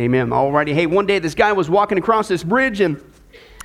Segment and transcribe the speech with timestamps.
[0.00, 0.30] Amen.
[0.30, 0.72] Alrighty.
[0.72, 3.02] Hey, one day this guy was walking across this bridge and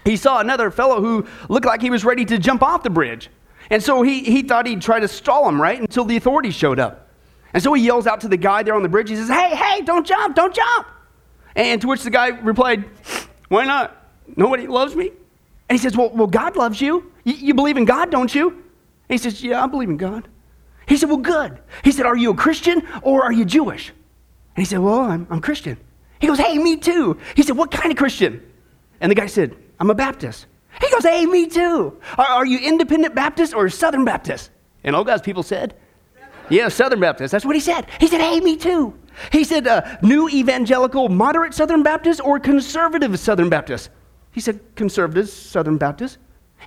[0.03, 3.29] he saw another fellow who looked like he was ready to jump off the bridge.
[3.69, 6.77] And so he, he thought he'd try to stall him, right, until the authorities showed
[6.77, 7.09] up.
[7.53, 9.09] And so he yells out to the guy there on the bridge.
[9.09, 10.87] He says, Hey, hey, don't jump, don't jump.
[11.55, 12.83] And to which the guy replied,
[13.47, 13.95] Why not?
[14.35, 15.11] Nobody loves me.
[15.69, 17.11] And he says, Well, well God loves you.
[17.23, 17.33] you.
[17.33, 18.49] You believe in God, don't you?
[18.49, 18.61] And
[19.07, 20.27] he says, Yeah, I believe in God.
[20.85, 21.59] He said, Well, good.
[21.83, 23.89] He said, Are you a Christian or are you Jewish?
[23.89, 25.77] And he said, Well, I'm, I'm Christian.
[26.25, 27.19] He goes, Hey, me too.
[27.35, 28.41] He said, What kind of Christian?
[28.99, 30.47] And the guy said, I'm a Baptist.
[30.81, 32.01] He goes, Hey, me too.
[32.17, 34.49] Are, are you independent Baptist or Southern Baptist?
[34.83, 35.75] And all God's people said,
[36.49, 37.31] Yeah, Southern Baptist.
[37.31, 37.85] That's what he said.
[37.99, 38.97] He said, Hey, me too.
[39.31, 43.91] He said, uh, New evangelical, moderate Southern Baptist or conservative Southern Baptist?
[44.31, 46.17] He said, Conservative Southern Baptist.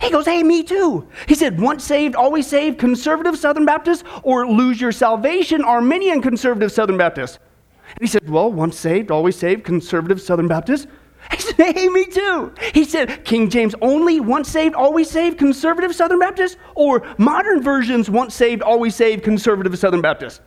[0.01, 1.09] He goes, Hey, me too.
[1.27, 6.70] He said, Once saved, always saved, conservative Southern Baptist or lose your salvation, Arminian conservative
[6.70, 7.41] Southern Baptist?
[7.88, 10.87] And he said, Well, once saved, always saved, conservative Southern Baptist.
[11.30, 12.55] He said, Hey, me too.
[12.73, 18.08] He said, King James only, once saved, always saved, conservative Southern Baptist, or modern versions,
[18.08, 20.41] once saved, always saved, conservative Southern Baptist.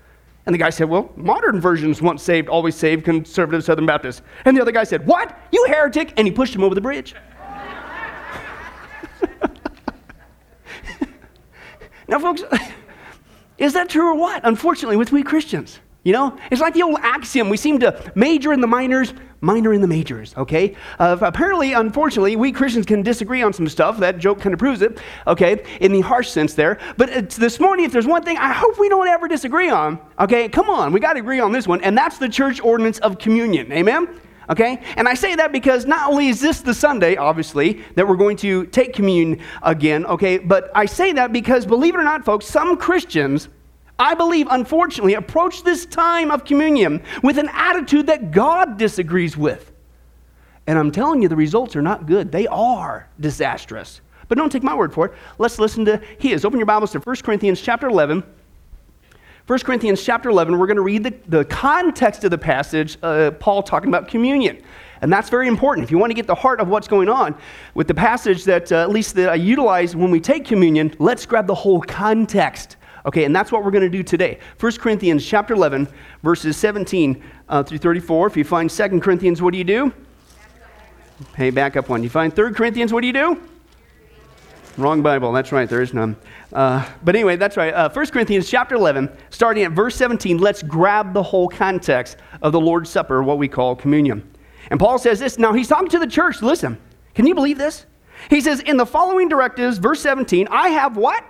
[0.46, 4.24] And the guy said, Well, modern versions, once saved, always saved, conservative Southern Baptist.
[4.46, 5.38] And the other guy said, What?
[5.52, 6.14] You heretic?
[6.18, 7.14] And he pushed him over the bridge.
[12.08, 12.42] now, folks,
[13.60, 14.42] is that true or what?
[14.44, 15.80] Unfortunately, with we Christians.
[16.04, 17.50] You know, it's like the old axiom.
[17.50, 20.76] We seem to major in the minors, minor in the majors, okay?
[20.98, 24.00] Uh, apparently, unfortunately, we Christians can disagree on some stuff.
[24.00, 26.80] That joke kind of proves it, okay, in the harsh sense there.
[26.98, 30.50] But this morning, if there's one thing I hope we don't ever disagree on, okay,
[30.50, 33.20] come on, we got to agree on this one, and that's the church ordinance of
[33.20, 33.72] communion.
[33.72, 34.08] Amen?
[34.50, 34.82] Okay?
[34.98, 38.38] And I say that because not only is this the Sunday, obviously, that we're going
[38.38, 42.48] to take communion again, okay, but I say that because, believe it or not, folks,
[42.48, 43.50] some Christians
[44.00, 49.72] I believe, unfortunately, approach this time of communion with an attitude that God disagrees with.
[50.68, 52.32] And I'm telling you, the results are not good.
[52.32, 54.02] They are disastrous.
[54.28, 55.14] But don't take my word for it.
[55.38, 56.46] Let's listen to his.
[56.46, 58.24] Open your Bibles to 1 Corinthians chapter 11.
[59.48, 63.32] 1 Corinthians chapter 11, we're going to read the, the context of the passage, uh,
[63.32, 64.62] Paul talking about communion.
[65.02, 65.84] And that's very important.
[65.84, 67.36] If you want to get the heart of what's going on
[67.74, 71.26] with the passage that, uh, at least that I utilize when we take communion, let's
[71.26, 74.40] grab the whole context Okay, and that's what we're going to do today.
[74.60, 75.88] 1 Corinthians chapter 11,
[76.24, 78.28] verses 17 uh, through 34.
[78.28, 79.94] If you find 2 Corinthians, what do you do?
[81.36, 82.04] Hey, back up one.
[82.04, 83.42] You find 3 Corinthians, what do you do?
[84.78, 85.32] Wrong Bible.
[85.32, 86.16] That's right, there is none.
[86.54, 87.74] Uh, but anyway, that's right.
[87.74, 92.52] Uh, 1 Corinthians chapter 11, starting at verse 17, let's grab the whole context of
[92.52, 94.28] the Lord's Supper, what we call communion.
[94.70, 95.38] And Paul says this.
[95.38, 96.42] Now, he's talking to the church.
[96.42, 96.78] Listen,
[97.14, 97.86] can you believe this?
[98.30, 101.24] He says, In the following directives, verse 17, I have what?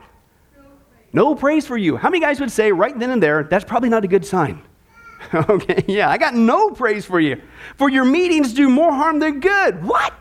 [1.14, 1.98] No praise for you.
[1.98, 4.62] How many guys would say right then and there, that's probably not a good sign?
[5.34, 7.42] okay, yeah, I got no praise for you.
[7.76, 9.84] For your meetings do more harm than good.
[9.84, 10.14] What?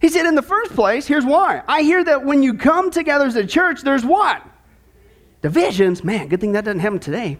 [0.00, 1.62] He said, in the first place, here's why.
[1.66, 4.42] I hear that when you come together as a church, there's what?
[5.42, 6.04] Divisions.
[6.04, 7.38] Man, good thing that doesn't happen today.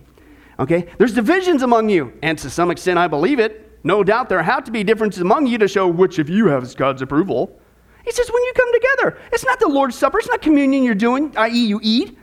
[0.59, 0.89] Okay?
[0.99, 2.13] There's divisions among you.
[2.23, 3.65] And to some extent, I believe it.
[3.85, 6.75] No doubt there have to be differences among you to show which of you has
[6.75, 7.61] God's approval.
[8.05, 10.95] He says, when you come together, it's not the Lord's Supper, it's not communion you're
[10.97, 12.18] doing, i.e., you eat.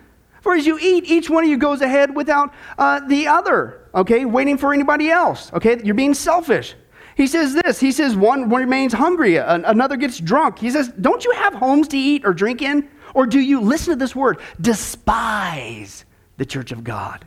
[0.46, 4.26] For as you eat, each one of you goes ahead without uh, the other, okay,
[4.26, 5.82] waiting for anybody else, okay?
[5.84, 6.76] You're being selfish.
[7.18, 10.60] He says this He says, one, one remains hungry, another gets drunk.
[10.60, 12.88] He says, Don't you have homes to eat or drink in?
[13.16, 16.06] Or do you, listen to this word, despise
[16.38, 17.26] the church of God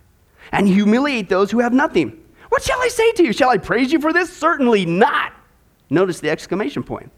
[0.53, 2.25] and humiliate those who have nothing?
[2.51, 3.33] What shall I say to you?
[3.33, 4.33] Shall I praise you for this?
[4.33, 5.33] Certainly not.
[5.91, 7.11] Notice the exclamation point.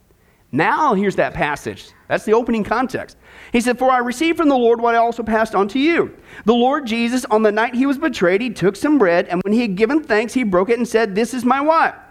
[0.53, 1.91] Now, here's that passage.
[2.09, 3.17] That's the opening context.
[3.53, 6.17] He said, For I received from the Lord what I also passed on to you.
[6.45, 9.53] The Lord Jesus, on the night he was betrayed, he took some bread, and when
[9.53, 12.07] he had given thanks, he broke it and said, This is my what?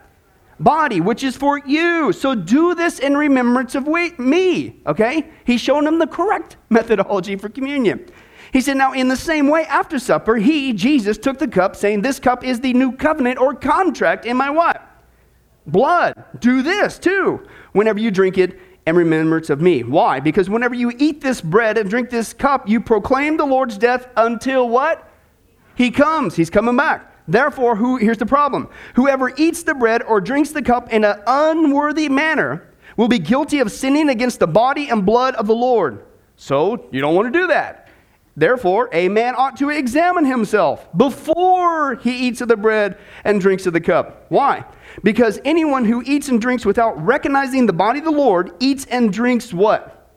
[0.58, 2.14] Body, which is for you.
[2.14, 4.82] So do this in remembrance of me.
[4.86, 5.30] Okay?
[5.46, 8.06] He's shown them the correct methodology for communion.
[8.54, 12.04] He said, Now, in the same way, after supper, he, Jesus, took the cup, saying,
[12.04, 14.86] This cup is the new covenant or contract in my what?
[15.68, 16.14] Blood.
[16.40, 19.84] Do this too whenever you drink it in remembrance of me.
[19.84, 20.20] Why?
[20.20, 24.08] Because whenever you eat this bread and drink this cup, you proclaim the Lord's death
[24.18, 25.08] until what?
[25.76, 26.36] He comes.
[26.36, 27.06] He's coming back.
[27.28, 31.22] Therefore, who, here's the problem whoever eats the bread or drinks the cup in an
[31.28, 32.68] unworthy manner
[32.98, 36.04] will be guilty of sinning against the body and blood of the Lord.
[36.36, 37.79] So, you don't want to do that.
[38.40, 43.66] Therefore, a man ought to examine himself before he eats of the bread and drinks
[43.66, 44.28] of the cup.
[44.30, 44.64] Why?
[45.04, 49.12] Because anyone who eats and drinks without recognizing the body of the Lord eats and
[49.12, 50.10] drinks what?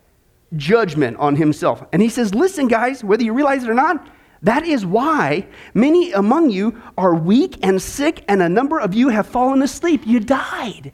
[0.55, 1.85] Judgment on himself.
[1.93, 4.07] And he says, listen, guys, whether you realize it or not,
[4.43, 9.09] That is why many among you are weak and sick, and a number of you
[9.09, 10.03] have fallen asleep.
[10.05, 10.93] You died.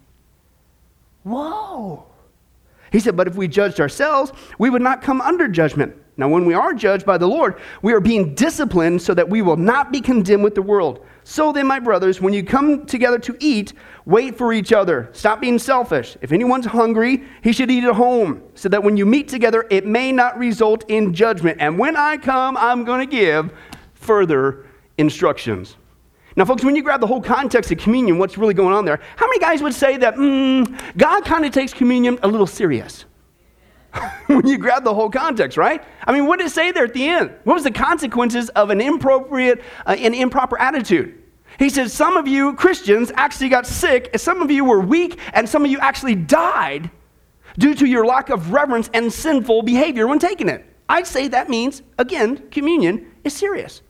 [1.23, 2.05] Whoa.
[2.93, 5.97] He said, But if we judged ourselves, we would not come under judgment.
[6.19, 9.41] Now, when we are judged by the Lord, we are being disciplined so that we
[9.41, 11.07] will not be condemned with the world.
[11.23, 13.73] So then, my brothers, when you come together to eat,
[14.05, 15.11] wait for each other.
[15.13, 16.17] Stop being selfish.
[16.21, 19.87] If anyone's hungry, he should eat at home, so that when you meet together, it
[19.87, 21.59] may not result in judgment.
[21.61, 23.53] And when I come, I'm going to give
[23.95, 24.67] further
[24.97, 25.77] instructions.
[26.35, 28.99] Now, folks, when you grab the whole context of communion, what's really going on there,
[29.15, 33.05] how many guys would say that mm, God kind of takes communion a little serious?
[34.27, 35.83] when you grab the whole context, right?
[36.07, 37.31] I mean, what did it say there at the end?
[37.45, 41.23] What was the consequences of an inappropriate uh, and improper attitude?
[41.59, 45.49] He says, Some of you Christians actually got sick, some of you were weak, and
[45.49, 46.91] some of you actually died
[47.59, 50.65] due to your lack of reverence and sinful behavior when taking it.
[50.89, 53.83] I'd say that means, again, communion is serious.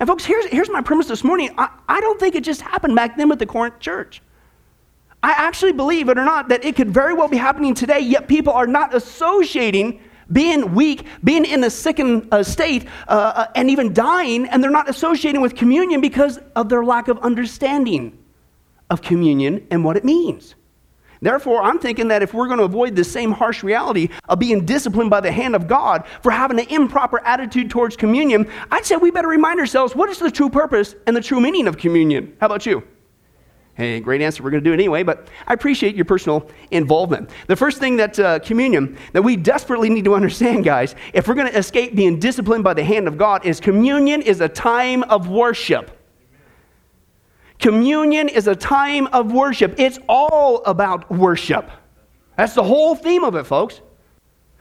[0.00, 2.96] And, folks, here's, here's my premise this morning I, I don't think it just happened
[2.96, 4.22] back then with the Corinth church.
[5.22, 8.28] I actually believe it or not that it could very well be happening today, yet
[8.28, 10.00] people are not associating
[10.30, 14.70] being weak, being in a sickened uh, state, uh, uh, and even dying, and they're
[14.70, 18.16] not associating with communion because of their lack of understanding
[18.90, 20.54] of communion and what it means.
[21.20, 24.64] Therefore, I'm thinking that if we're going to avoid the same harsh reality of being
[24.64, 28.96] disciplined by the hand of God for having an improper attitude towards communion, I'd say
[28.96, 32.36] we better remind ourselves what is the true purpose and the true meaning of communion.
[32.40, 32.84] How about you?
[33.78, 34.42] Hey, great answer.
[34.42, 37.30] We're going to do it anyway, but I appreciate your personal involvement.
[37.46, 41.36] The first thing that uh, communion that we desperately need to understand, guys, if we're
[41.36, 45.04] going to escape being disciplined by the hand of God, is communion is a time
[45.04, 45.92] of worship.
[47.60, 49.76] Communion is a time of worship.
[49.78, 51.70] It's all about worship.
[52.36, 53.80] That's the whole theme of it, folks.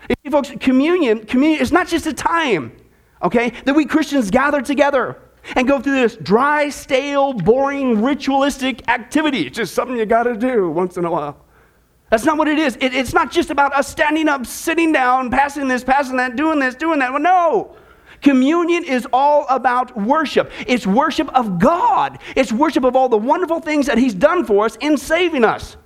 [0.07, 2.71] You see, folks, communion, communion is not just a time,
[3.23, 5.19] okay, that we Christians gather together
[5.55, 9.47] and go through this dry, stale, boring, ritualistic activity.
[9.47, 11.37] It's just something you got to do once in a while.
[12.09, 12.77] That's not what it is.
[12.77, 16.59] It, it's not just about us standing up, sitting down, passing this, passing that, doing
[16.59, 17.11] this, doing that.
[17.11, 17.75] Well, no.
[18.21, 20.51] Communion is all about worship.
[20.65, 22.19] It's worship of God.
[22.35, 25.77] It's worship of all the wonderful things that He's done for us in saving us.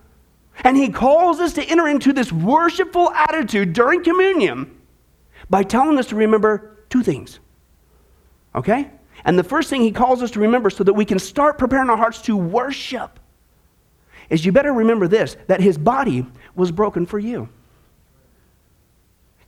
[0.64, 4.78] And He calls us to enter into this worshipful attitude during communion
[5.50, 7.40] by telling us to remember two things.
[8.56, 8.92] Okay?
[9.26, 11.90] And the first thing he calls us to remember so that we can start preparing
[11.90, 13.20] our hearts to worship
[14.30, 16.26] is you better remember this that his body
[16.56, 17.50] was broken for you.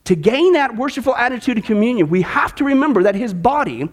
[0.05, 3.89] To gain that worshipful attitude of communion, we have to remember that his body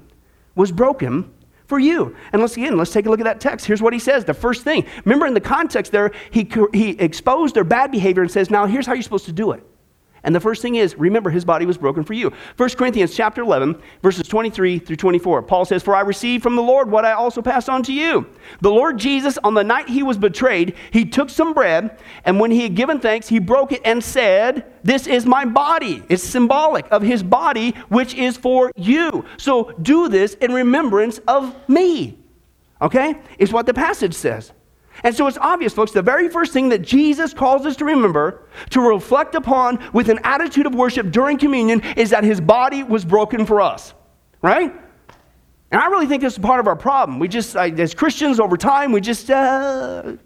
[0.57, 1.33] was broken
[1.67, 2.17] for you.
[2.33, 3.65] And let's again, let's take a look at that text.
[3.65, 4.25] Here's what he says.
[4.25, 8.31] The first thing, remember in the context there, he, he exposed their bad behavior and
[8.31, 9.65] says, now here's how you're supposed to do it.
[10.23, 12.33] And the first thing is, remember, his body was broken for you.
[12.57, 15.43] 1 Corinthians chapter 11, verses 23 through 24.
[15.43, 18.27] Paul says, For I received from the Lord what I also passed on to you.
[18.61, 22.51] The Lord Jesus, on the night he was betrayed, he took some bread, and when
[22.51, 26.03] he had given thanks, he broke it and said, This is my body.
[26.09, 29.25] It's symbolic of his body, which is for you.
[29.39, 32.19] So do this in remembrance of me.
[32.83, 33.17] Okay?
[33.39, 34.53] Is what the passage says.
[35.03, 38.43] And so it's obvious, folks, the very first thing that Jesus calls us to remember,
[38.71, 43.05] to reflect upon with an attitude of worship during communion, is that his body was
[43.05, 43.95] broken for us,
[44.43, 44.73] right?
[45.71, 47.19] And I really think this is part of our problem.
[47.19, 50.17] We just, as Christians over time, we just, uh,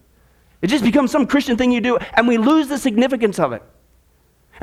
[0.62, 3.62] it just becomes some Christian thing you do, and we lose the significance of it.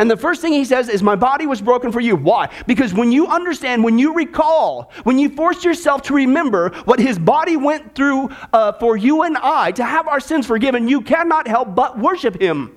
[0.01, 2.15] And the first thing he says is, My body was broken for you.
[2.15, 2.49] Why?
[2.65, 7.19] Because when you understand, when you recall, when you force yourself to remember what his
[7.19, 11.47] body went through uh, for you and I to have our sins forgiven, you cannot
[11.47, 12.75] help but worship him.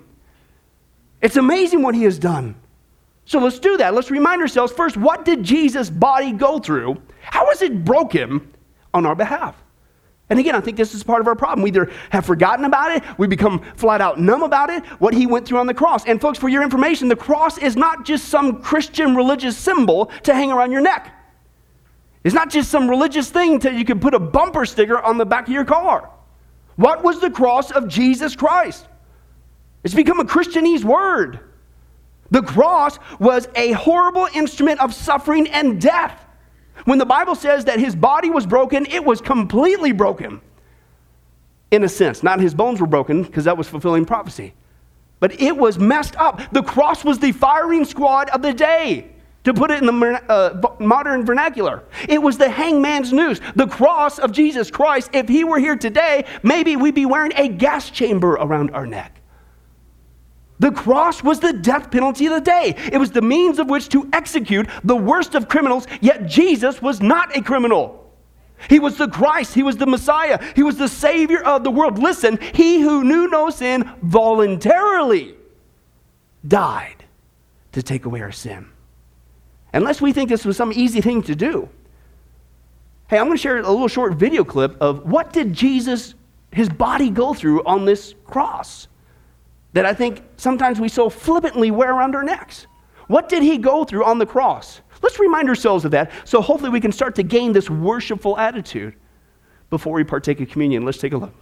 [1.19, 2.53] It's amazing what he has done.
[3.25, 3.95] So let's do that.
[3.95, 7.01] Let's remind ourselves first what did Jesus' body go through?
[7.21, 8.53] How was it broken
[8.93, 9.55] on our behalf?
[10.29, 11.61] And again, I think this is part of our problem.
[11.61, 15.27] We either have forgotten about it, we become flat out numb about it, what he
[15.27, 16.05] went through on the cross.
[16.05, 20.33] And folks, for your information, the cross is not just some Christian religious symbol to
[20.33, 21.13] hang around your neck.
[22.23, 25.25] It's not just some religious thing that you can put a bumper sticker on the
[25.25, 26.09] back of your car.
[26.75, 28.87] What was the cross of Jesus Christ?
[29.83, 31.39] It's become a Christianese word.
[32.31, 36.24] The cross was a horrible instrument of suffering and death.
[36.85, 40.39] When the Bible says that his body was broken, it was completely broken.
[41.71, 44.53] In a sense, not his bones were broken because that was fulfilling prophecy.
[45.19, 46.41] But it was messed up.
[46.51, 49.09] The cross was the firing squad of the day,
[49.43, 51.83] to put it in the uh, modern vernacular.
[52.07, 55.09] It was the hangman's noose, the cross of Jesus Christ.
[55.13, 59.21] If he were here today, maybe we'd be wearing a gas chamber around our neck.
[60.59, 62.75] The cross was the death penalty of the day.
[62.91, 67.01] It was the means of which to execute the worst of criminals, yet Jesus was
[67.01, 68.01] not a criminal.
[68.69, 69.53] He was the Christ.
[69.53, 70.41] He was the Messiah.
[70.55, 71.99] He was the Savior of the world.
[71.99, 75.35] Listen, he who knew no sin voluntarily
[76.47, 77.03] died
[77.73, 78.67] to take away our sin.
[79.73, 81.67] Unless we think this was some easy thing to do.
[83.09, 86.15] Hey, I'm going to share a little short video clip of what did Jesus,
[86.51, 88.87] his body, go through on this cross
[89.75, 92.65] that I think sometimes we so flippantly wear around our necks.
[93.07, 94.79] What did he go through on the cross?
[95.03, 98.95] Let's remind ourselves of that so hopefully we can start to gain this worshipful attitude
[99.69, 100.85] before we partake of communion.
[100.85, 101.33] Let's take a look.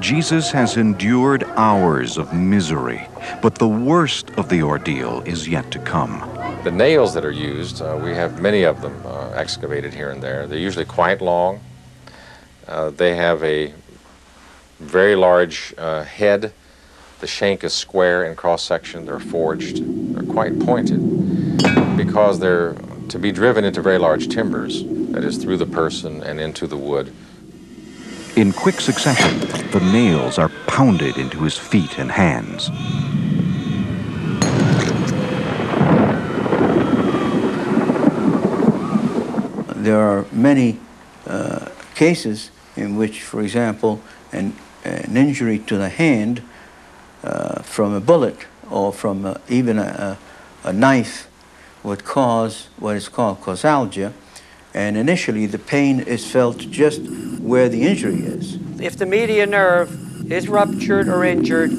[0.00, 3.06] Jesus has endured hours of misery,
[3.40, 6.18] but the worst of the ordeal is yet to come.
[6.64, 10.20] The nails that are used, uh, we have many of them uh, excavated here and
[10.20, 10.48] there.
[10.48, 11.60] They're usually quite long.
[12.66, 13.72] Uh, they have a
[14.80, 16.52] very large uh, head.
[17.20, 19.06] The shank is square in cross section.
[19.06, 19.82] They're forged.
[20.14, 22.74] They're quite pointed because they're
[23.08, 26.76] to be driven into very large timbers, that is, through the person and into the
[26.76, 27.12] wood.
[28.36, 32.68] In quick succession, the nails are pounded into his feet and hands.
[39.82, 40.80] There are many
[41.26, 44.54] uh, cases in which, for example, an,
[44.84, 46.42] an injury to the hand
[47.26, 48.36] uh, from a bullet
[48.70, 50.16] or from uh, even a,
[50.64, 51.28] a knife
[51.82, 54.12] would cause what is called causalgia,
[54.74, 57.00] and initially the pain is felt just
[57.40, 58.58] where the injury is.
[58.80, 61.70] If the median nerve is ruptured or injured,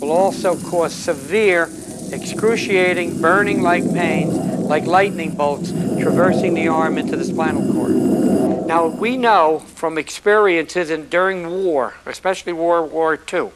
[0.00, 1.68] will also cause severe,
[2.12, 8.66] excruciating, burning like pains, like lightning bolts traversing the arm into the spinal cord.
[8.66, 13.50] Now, we know from experiences in, during war, especially World War II,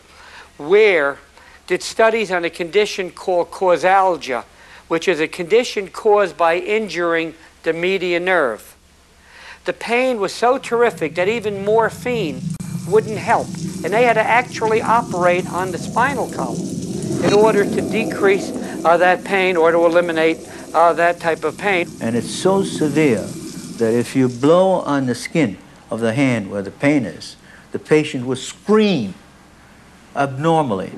[0.57, 1.19] where
[1.67, 4.45] did studies on a condition called causalgia,
[4.89, 8.77] which is a condition caused by injuring the median nerve.
[9.65, 12.43] The pain was so terrific that even morphine
[12.89, 13.47] wouldn't help,
[13.85, 16.61] and they had to actually operate on the spinal column
[17.23, 18.51] in order to decrease
[18.85, 20.39] uh, that pain or to eliminate
[20.75, 21.89] uh, that type of pain.
[22.01, 23.23] And it's so severe
[23.79, 25.59] that if you blow on the skin
[25.91, 27.37] of the hand where the pain is,
[27.71, 29.15] the patient will scream
[30.15, 30.91] abnormally.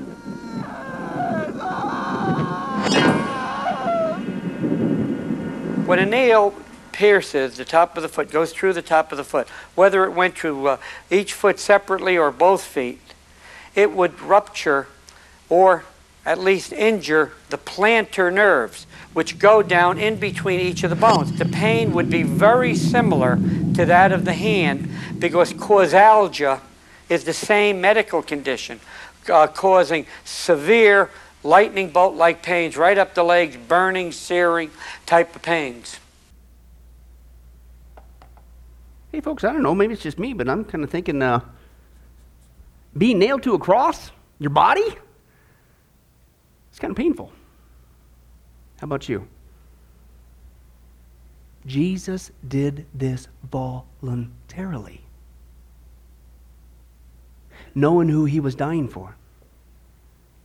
[5.85, 6.53] When a nail
[6.91, 10.11] pierces the top of the foot, goes through the top of the foot, whether it
[10.11, 10.77] went through uh,
[11.11, 12.99] each foot separately or both feet,
[13.75, 14.87] it would rupture
[15.49, 15.83] or
[16.25, 21.37] at least injure the plantar nerves, which go down in between each of the bones.
[21.37, 23.35] The pain would be very similar
[23.75, 26.61] to that of the hand because causalgia
[27.09, 28.79] is the same medical condition,
[29.29, 31.09] uh, causing severe
[31.43, 34.71] lightning bolt like pains right up the legs, burning, searing
[35.05, 35.99] type of pains.
[39.11, 41.39] Hey, folks, I don't know, maybe it's just me, but I'm kind of thinking uh,
[42.97, 44.95] being nailed to a cross, your body,
[46.69, 47.31] it's kind of painful.
[48.81, 49.25] How about you?
[51.65, 55.04] Jesus did this voluntarily,
[57.75, 59.15] knowing who he was dying for.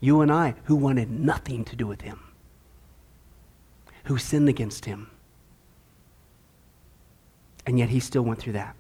[0.01, 2.21] You and I, who wanted nothing to do with him,
[4.05, 5.11] who sinned against him.
[7.67, 8.75] And yet he still went through that.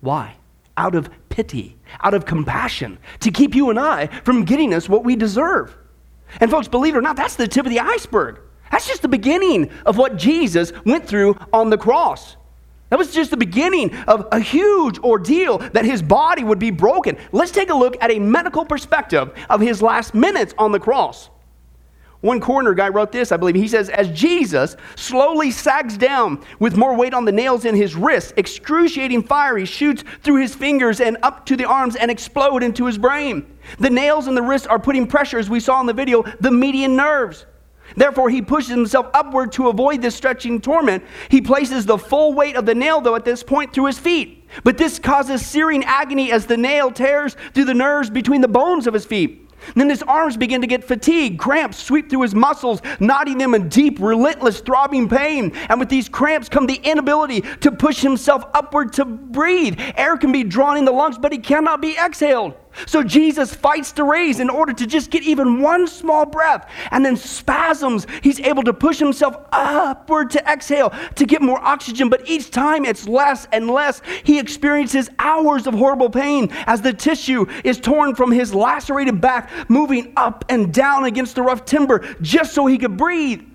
[0.00, 0.36] Why?
[0.76, 5.04] Out of pity, out of compassion, to keep you and I from getting us what
[5.04, 5.76] we deserve.
[6.40, 8.40] And folks, believe it or not, that's the tip of the iceberg.
[8.70, 12.36] That's just the beginning of what Jesus went through on the cross.
[12.90, 17.18] That was just the beginning of a huge ordeal that his body would be broken.
[17.32, 21.28] Let's take a look at a medical perspective of his last minutes on the cross.
[22.20, 23.54] One coroner guy wrote this, I believe.
[23.54, 27.94] He says, As Jesus slowly sags down with more weight on the nails in his
[27.94, 32.64] wrists, excruciating fire he shoots through his fingers and up to the arms and explode
[32.64, 33.46] into his brain.
[33.78, 36.50] The nails in the wrists are putting pressure, as we saw in the video, the
[36.50, 37.46] median nerves.
[37.98, 41.02] Therefore, he pushes himself upward to avoid this stretching torment.
[41.30, 44.46] He places the full weight of the nail, though, at this point through his feet.
[44.62, 48.86] But this causes searing agony as the nail tears through the nerves between the bones
[48.86, 49.44] of his feet.
[49.74, 51.40] then his arms begin to get fatigued.
[51.40, 55.52] Cramps sweep through his muscles, knotting them in deep, relentless, throbbing pain.
[55.68, 59.78] And with these cramps come the inability to push himself upward to breathe.
[59.96, 62.54] Air can be drawn in the lungs, but he cannot be exhaled.
[62.86, 66.70] So Jesus fights to raise in order to just get even one small breath.
[66.90, 72.08] And then spasms, he's able to push himself upward to exhale to get more oxygen.
[72.08, 74.02] But each time it's less and less.
[74.24, 79.50] He experiences hours of horrible pain as the tissue is torn from his lacerated back,
[79.68, 83.47] moving up and down against the rough timber just so he could breathe.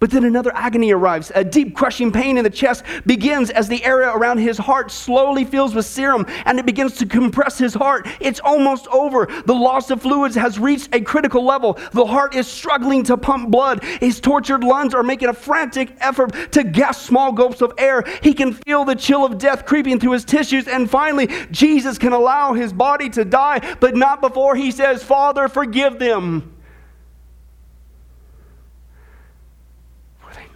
[0.00, 1.32] But then another agony arrives.
[1.34, 5.44] A deep crushing pain in the chest begins as the area around his heart slowly
[5.44, 8.06] fills with serum and it begins to compress his heart.
[8.20, 9.26] It's almost over.
[9.46, 11.78] The loss of fluids has reached a critical level.
[11.92, 13.82] The heart is struggling to pump blood.
[13.82, 18.04] His tortured lungs are making a frantic effort to gasp small gulps of air.
[18.22, 20.68] He can feel the chill of death creeping through his tissues.
[20.68, 25.48] And finally, Jesus can allow his body to die, but not before he says, Father,
[25.48, 26.54] forgive them.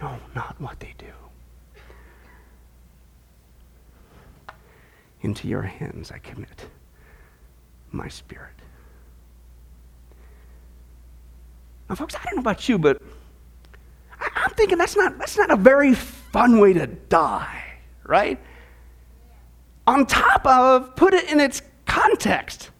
[0.03, 1.05] Know not what they do.
[5.21, 6.65] Into your hands I commit
[7.91, 8.51] my spirit.
[11.89, 13.01] Now, folks, I don't know about you, but
[14.19, 17.63] I'm thinking that's not, that's not a very fun way to die,
[18.03, 18.39] right?
[19.85, 22.71] On top of, put it in its context.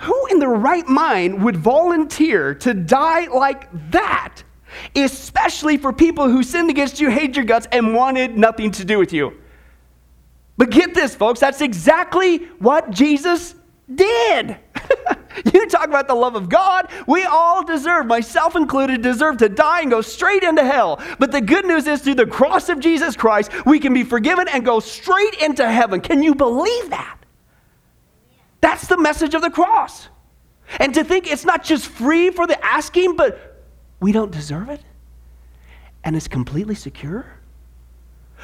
[0.00, 4.42] Who in the right mind would volunteer to die like that?
[4.94, 8.98] Especially for people who sinned against you, hated your guts, and wanted nothing to do
[8.98, 9.36] with you.
[10.56, 13.54] But get this, folks, that's exactly what Jesus
[13.92, 14.56] did.
[15.52, 16.88] you talk about the love of God.
[17.06, 21.00] We all deserve, myself included, deserve to die and go straight into hell.
[21.18, 24.46] But the good news is, through the cross of Jesus Christ, we can be forgiven
[24.48, 26.00] and go straight into heaven.
[26.00, 27.18] Can you believe that?
[28.60, 30.08] That's the message of the cross.
[30.78, 33.51] And to think it's not just free for the asking, but
[34.02, 34.80] we don't deserve it,
[36.02, 37.24] and it's completely secure.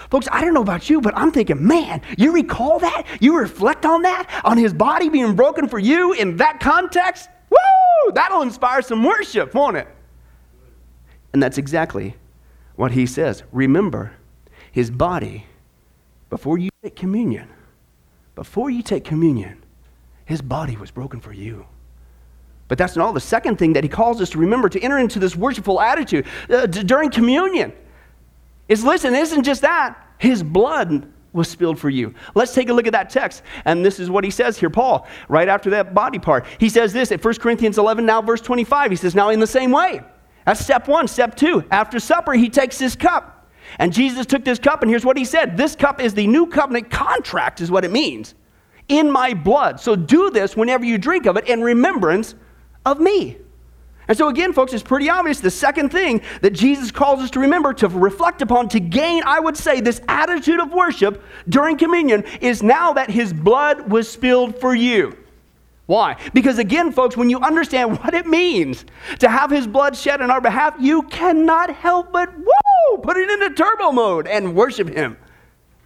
[0.08, 3.04] Folks, I don't know about you, but I'm thinking, man, you recall that?
[3.20, 4.42] You reflect on that?
[4.44, 7.28] On his body being broken for you in that context?
[7.50, 8.12] Woo!
[8.14, 9.88] That'll inspire some worship, won't it?
[11.32, 12.14] And that's exactly
[12.76, 13.42] what he says.
[13.50, 14.12] Remember,
[14.70, 15.46] his body,
[16.30, 17.48] before you take communion,
[18.36, 19.64] before you take communion,
[20.24, 21.66] his body was broken for you.
[22.68, 23.12] But that's not all.
[23.12, 26.26] The second thing that he calls us to remember to enter into this worshipful attitude
[26.50, 27.72] uh, d- during communion
[28.68, 32.14] is listen, isn't just that, his blood was spilled for you.
[32.34, 33.42] Let's take a look at that text.
[33.64, 36.46] And this is what he says here, Paul, right after that body part.
[36.58, 38.90] He says this at 1 Corinthians 11, now verse 25.
[38.90, 40.00] He says, Now in the same way.
[40.44, 41.08] That's step one.
[41.08, 43.34] Step two, after supper, he takes this cup.
[43.78, 46.46] And Jesus took this cup, and here's what he said This cup is the new
[46.46, 48.34] covenant contract, is what it means,
[48.88, 49.78] in my blood.
[49.78, 52.34] So do this whenever you drink of it in remembrance
[52.92, 53.36] of me.
[54.08, 55.40] And so, again, folks, it's pretty obvious.
[55.40, 59.38] The second thing that Jesus calls us to remember, to reflect upon, to gain, I
[59.38, 64.58] would say, this attitude of worship during communion is now that his blood was spilled
[64.58, 65.14] for you.
[65.84, 66.16] Why?
[66.32, 68.86] Because, again, folks, when you understand what it means
[69.18, 73.30] to have his blood shed on our behalf, you cannot help but, whoa, put it
[73.30, 75.18] into turbo mode and worship him.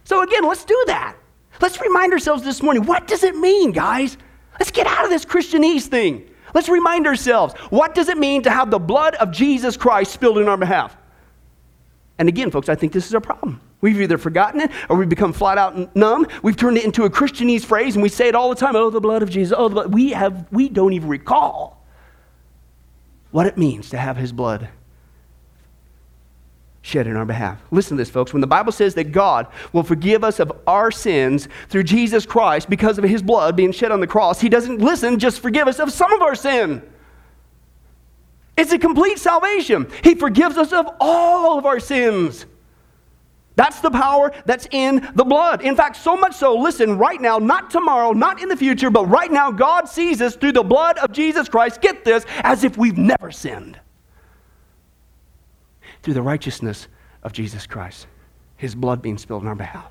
[0.05, 1.17] So, again, let's do that.
[1.59, 4.17] Let's remind ourselves this morning what does it mean, guys?
[4.59, 6.29] Let's get out of this Christianese thing.
[6.53, 10.37] Let's remind ourselves what does it mean to have the blood of Jesus Christ spilled
[10.37, 10.95] in our behalf?
[12.19, 13.59] And again, folks, I think this is a problem.
[13.81, 16.27] We've either forgotten it or we've become flat out numb.
[16.41, 18.89] We've turned it into a Christianese phrase and we say it all the time oh,
[18.89, 19.53] the blood of Jesus.
[19.57, 19.93] Oh, the blood.
[19.93, 21.83] We, have, we don't even recall
[23.31, 24.69] what it means to have his blood
[26.83, 27.59] shed in our behalf.
[27.71, 28.33] Listen to this, folks.
[28.33, 32.69] When the Bible says that God will forgive us of our sins through Jesus Christ
[32.69, 35.79] because of his blood being shed on the cross, he doesn't listen, just forgive us
[35.79, 36.83] of some of our sin.
[38.57, 39.89] It's a complete salvation.
[40.03, 42.45] He forgives us of all of our sins.
[43.55, 45.61] That's the power that's in the blood.
[45.61, 49.05] In fact, so much so, listen, right now, not tomorrow, not in the future, but
[49.05, 52.77] right now, God sees us through the blood of Jesus Christ, get this, as if
[52.77, 53.79] we've never sinned
[56.03, 56.87] through the righteousness
[57.23, 58.07] of Jesus Christ,
[58.57, 59.89] his blood being spilled on our behalf.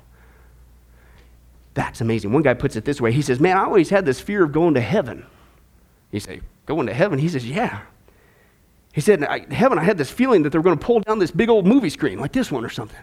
[1.73, 2.31] That's amazing.
[2.31, 4.51] One guy puts it this way He says, Man, I always had this fear of
[4.51, 5.25] going to heaven.
[6.11, 7.19] He say, Going to heaven?
[7.19, 7.81] He says, Yeah.
[8.93, 11.31] He said, In heaven, I had this feeling that they're going to pull down this
[11.31, 12.99] big old movie screen like this one or something.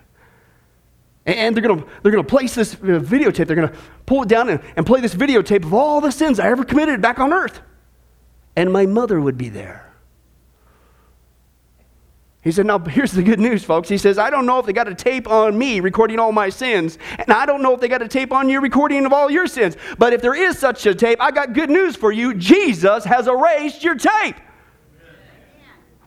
[1.27, 4.23] And they're going to, they're going to place this uh, videotape, they're going to pull
[4.23, 7.19] it down and, and play this videotape of all the sins I ever committed back
[7.19, 7.61] on earth.
[8.57, 9.90] And my mother would be there.
[12.43, 13.89] He said, Now, here's the good news, folks.
[13.89, 16.49] He says, I don't know if they got a tape on me recording all my
[16.49, 19.31] sins, and I don't know if they got a tape on you recording of all
[19.31, 19.77] your sins.
[19.99, 22.33] But if there is such a tape, I got good news for you.
[22.35, 24.37] Jesus has erased your tape.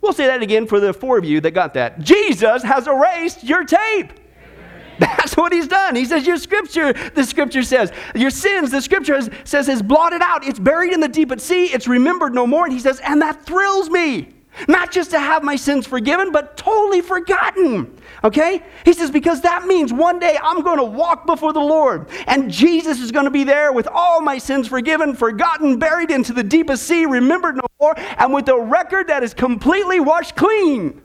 [0.02, 2.00] We'll say that again for the four of you that got that.
[2.00, 4.12] Jesus has erased your tape.
[5.00, 5.96] That's what he's done.
[5.96, 10.22] He says, Your scripture, the scripture says, your sins, the scripture has, says, is blotted
[10.22, 10.46] out.
[10.46, 11.65] It's buried in the deep at sea.
[11.65, 12.65] It's remembered no more.
[12.65, 14.33] And he says, And that thrills me.
[14.68, 18.00] Not just to have my sins forgiven, but totally forgotten.
[18.24, 18.63] Okay?
[18.86, 22.52] He says, because that means one day I'm going to walk before the Lord, and
[22.52, 26.44] Jesus is going to be there with all my sins forgiven, forgotten, buried into the
[26.44, 31.02] deepest sea, remembered no more, and with a record that is completely washed clean.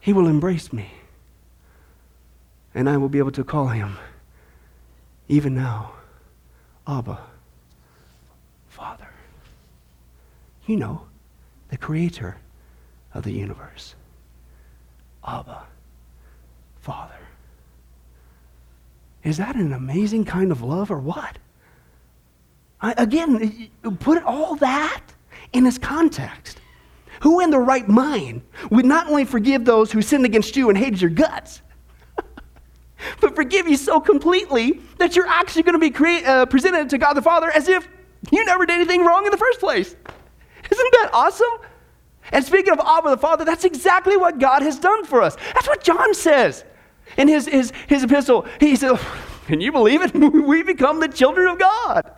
[0.00, 0.90] He will embrace me
[2.74, 3.96] and I will be able to call him,
[5.28, 5.92] even now,
[6.86, 7.18] Abba,
[8.68, 9.08] Father.
[10.66, 11.02] You know,
[11.70, 12.36] the creator
[13.14, 13.94] of the universe.
[15.26, 15.62] Abba,
[16.80, 17.14] Father.
[19.22, 21.38] Is that an amazing kind of love or what?
[22.80, 25.02] I, again, put all that
[25.52, 26.60] in its context.
[27.20, 30.78] Who in the right mind would not only forgive those who sinned against you and
[30.78, 31.60] hated your guts,
[33.20, 36.98] but forgive you so completely that you're actually going to be create, uh, presented to
[36.98, 37.86] God the Father as if
[38.30, 39.94] you never did anything wrong in the first place.
[40.80, 41.46] Isn't that awesome?
[42.32, 45.36] And speaking of Abba the Father, that's exactly what God has done for us.
[45.54, 46.64] That's what John says
[47.16, 48.46] in his, his, his epistle.
[48.58, 49.00] He says,
[49.46, 50.14] Can you believe it?
[50.14, 52.12] we become the children of God.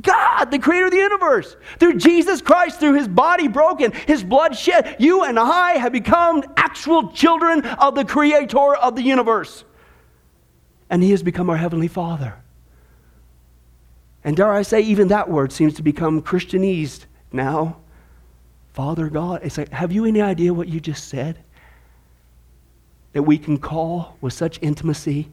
[0.00, 4.54] God, the creator of the universe, through Jesus Christ, through his body broken, his blood
[4.54, 9.64] shed, you and I have become actual children of the creator of the universe
[10.90, 12.36] and He has become our Heavenly Father.
[14.24, 17.78] And dare I say, even that word seems to become Christianized now.
[18.76, 19.40] Father God.
[19.42, 21.38] It's like, have you any idea what you just said?
[23.14, 25.30] That we can call with such intimacy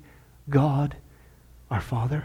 [0.50, 0.96] God
[1.70, 2.24] our Father?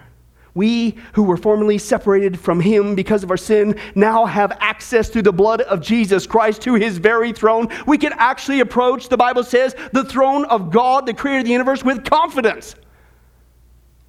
[0.54, 5.22] We who were formerly separated from Him because of our sin now have access through
[5.22, 7.66] the blood of Jesus Christ to His very throne.
[7.84, 11.50] We can actually approach, the Bible says, the throne of God, the creator of the
[11.50, 12.76] universe, with confidence.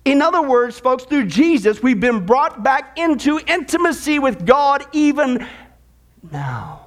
[0.05, 5.47] In other words, folks, through Jesus, we've been brought back into intimacy with God even
[6.31, 6.78] now.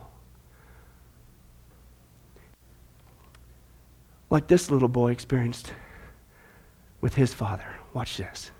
[4.32, 5.74] Like this little boy experienced
[7.02, 7.66] with his father.
[7.92, 8.50] Watch this.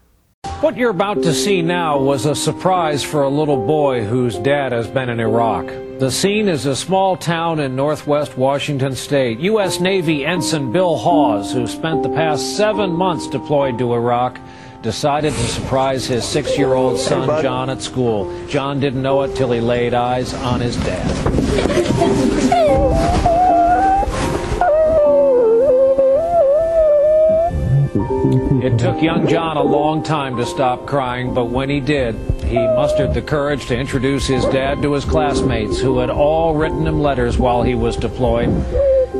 [0.60, 4.72] What you're about to see now was a surprise for a little boy whose dad
[4.72, 5.64] has been in Iraq.
[5.98, 9.40] The scene is a small town in northwest Washington state.
[9.40, 9.80] U.S.
[9.80, 14.38] Navy Ensign Bill Hawes, who spent the past seven months deployed to Iraq,
[14.82, 18.30] decided to surprise his six year old son hey, John at school.
[18.46, 21.08] John didn't know it till he laid eyes on his dad.
[28.62, 32.54] It took young John a long time to stop crying, but when he did, he
[32.54, 37.00] mustered the courage to introduce his dad to his classmates who had all written him
[37.00, 38.50] letters while he was deployed.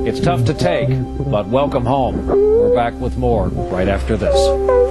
[0.06, 0.90] It's tough to take,
[1.28, 2.24] but welcome home.
[2.24, 4.81] We're back with more right after this.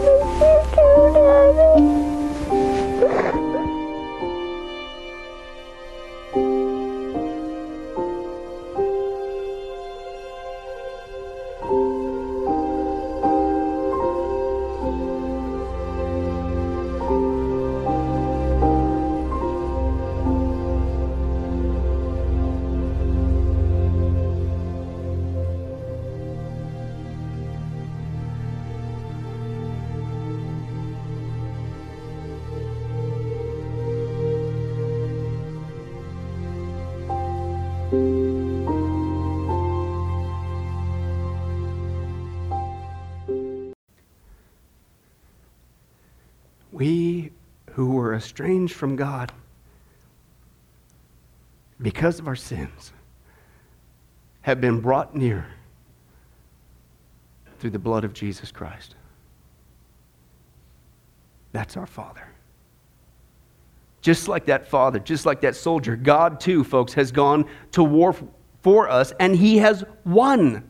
[48.42, 49.32] Estranged from God
[51.80, 52.92] because of our sins
[54.42, 55.46] have been brought near
[57.60, 58.96] through the blood of Jesus Christ.
[61.52, 62.28] That's our Father.
[64.02, 68.16] Just like that father, just like that soldier, God too, folks, has gone to war
[68.64, 70.68] for us and he has won.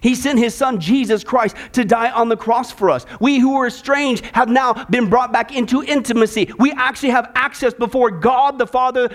[0.00, 3.04] He sent his son Jesus Christ to die on the cross for us.
[3.20, 6.52] We who were estranged have now been brought back into intimacy.
[6.58, 9.10] We actually have access before God the Father,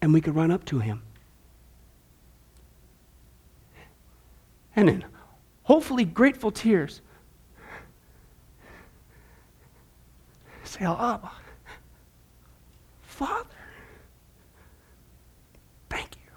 [0.00, 1.02] and we could run up to him.
[4.74, 5.04] And in
[5.62, 7.00] hopefully grateful tears,
[10.64, 11.30] say, Abba,
[13.02, 13.44] Father,
[15.90, 16.32] thank you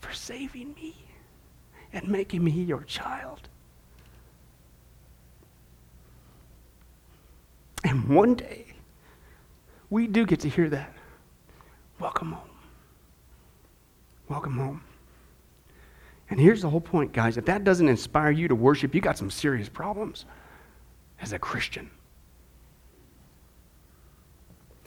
[0.00, 1.01] for saving me
[1.92, 3.48] and making me your child.
[7.84, 8.66] And one day,
[9.90, 10.92] we do get to hear that.
[11.98, 12.48] Welcome home.
[14.28, 14.82] Welcome home.
[16.30, 17.36] And here's the whole point, guys.
[17.36, 20.24] If that doesn't inspire you to worship, you got some serious problems
[21.20, 21.90] as a Christian.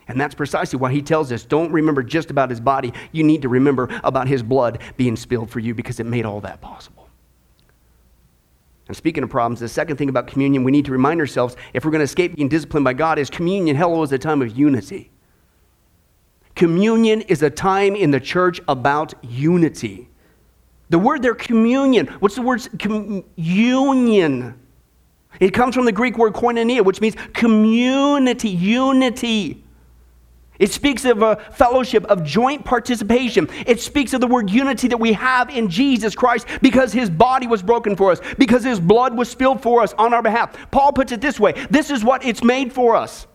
[0.08, 2.94] And that's precisely why he tells us don't remember just about his body.
[3.12, 6.42] You need to remember about his blood being spilled for you because it made all
[6.42, 7.10] that possible.
[8.88, 11.84] And speaking of problems, the second thing about communion we need to remind ourselves if
[11.84, 14.56] we're going to escape being disciplined by God is communion, hello, is a time of
[14.56, 15.12] unity.
[16.54, 20.08] Communion is a time in the church about unity.
[20.90, 22.62] The word there, communion, what's the word?
[22.78, 24.60] Communion.
[25.40, 29.65] It comes from the Greek word koinonia, which means community, unity.
[30.60, 33.50] It speaks of a fellowship of joint participation.
[33.66, 37.48] It speaks of the word unity that we have in Jesus Christ because his body
[37.48, 40.56] was broken for us, because his blood was spilled for us on our behalf.
[40.72, 43.28] Paul puts it this way this is what it's made for us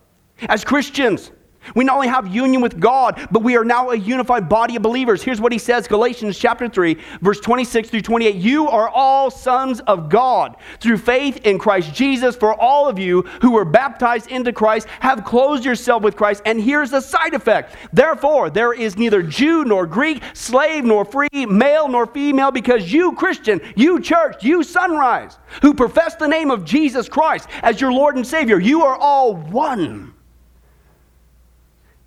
[0.49, 1.31] as Christians.
[1.75, 4.81] We not only have union with God, but we are now a unified body of
[4.81, 5.21] believers.
[5.21, 8.35] Here's what he says Galatians chapter 3, verse 26 through 28.
[8.35, 12.35] You are all sons of God through faith in Christ Jesus.
[12.35, 16.41] For all of you who were baptized into Christ have closed yourself with Christ.
[16.45, 17.75] And here's the side effect.
[17.93, 23.13] Therefore, there is neither Jew nor Greek, slave nor free, male nor female, because you,
[23.13, 28.15] Christian, you, church, you, sunrise, who profess the name of Jesus Christ as your Lord
[28.15, 30.13] and Savior, you are all one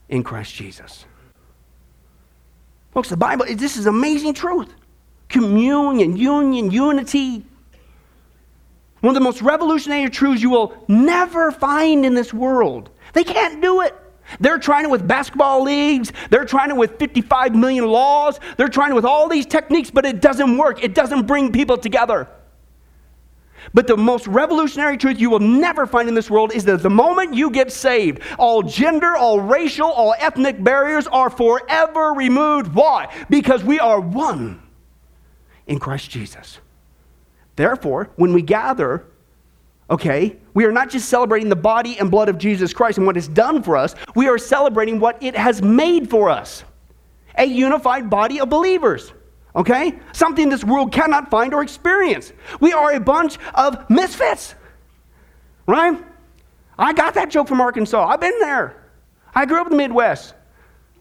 [0.08, 1.04] in Christ Jesus.
[2.92, 4.72] Folks, the Bible, this is amazing truth.
[5.28, 7.44] Communion, union, unity.
[9.00, 12.90] One of the most revolutionary truths you will never find in this world.
[13.12, 13.94] They can't do it.
[14.40, 16.12] They're trying it with basketball leagues.
[16.30, 18.40] They're trying it with 55 million laws.
[18.56, 20.82] They're trying it with all these techniques, but it doesn't work.
[20.82, 22.28] It doesn't bring people together.
[23.72, 26.90] But the most revolutionary truth you will never find in this world is that the
[26.90, 32.74] moment you get saved, all gender, all racial, all ethnic barriers are forever removed.
[32.74, 33.12] Why?
[33.30, 34.62] Because we are one
[35.66, 36.58] in Christ Jesus.
[37.56, 39.06] Therefore, when we gather,
[39.88, 43.16] okay, we are not just celebrating the body and blood of Jesus Christ and what
[43.16, 46.64] it's done for us, we are celebrating what it has made for us
[47.36, 49.12] a unified body of believers
[49.54, 49.98] okay?
[50.12, 52.32] Something this world cannot find or experience.
[52.60, 54.54] We are a bunch of misfits,
[55.66, 56.02] right?
[56.78, 58.06] I got that joke from Arkansas.
[58.06, 58.84] I've been there.
[59.34, 60.34] I grew up in the Midwest.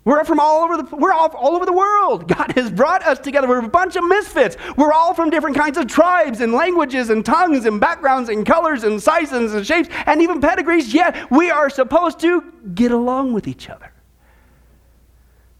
[0.05, 2.27] We're from all over the we're all, all over the world.
[2.35, 3.47] God has brought us together.
[3.47, 4.57] We're a bunch of misfits.
[4.75, 8.83] We're all from different kinds of tribes and languages and tongues and backgrounds and colors
[8.83, 10.93] and sizes and shapes and even pedigrees.
[10.93, 12.43] Yet we are supposed to
[12.75, 13.91] get along with each other.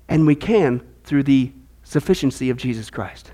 [0.10, 1.54] And we can through the
[1.94, 3.32] sufficiency of Jesus Christ.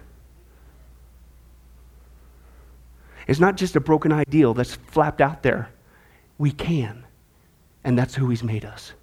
[3.28, 5.70] It's not just a broken ideal that's flapped out there.
[6.38, 7.06] We can,
[7.84, 8.94] and that's who He's made us.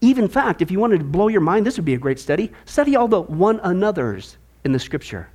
[0.00, 2.52] Even fact, if you wanted to blow your mind, this would be a great study.
[2.64, 5.28] Study all the one another's in the scripture.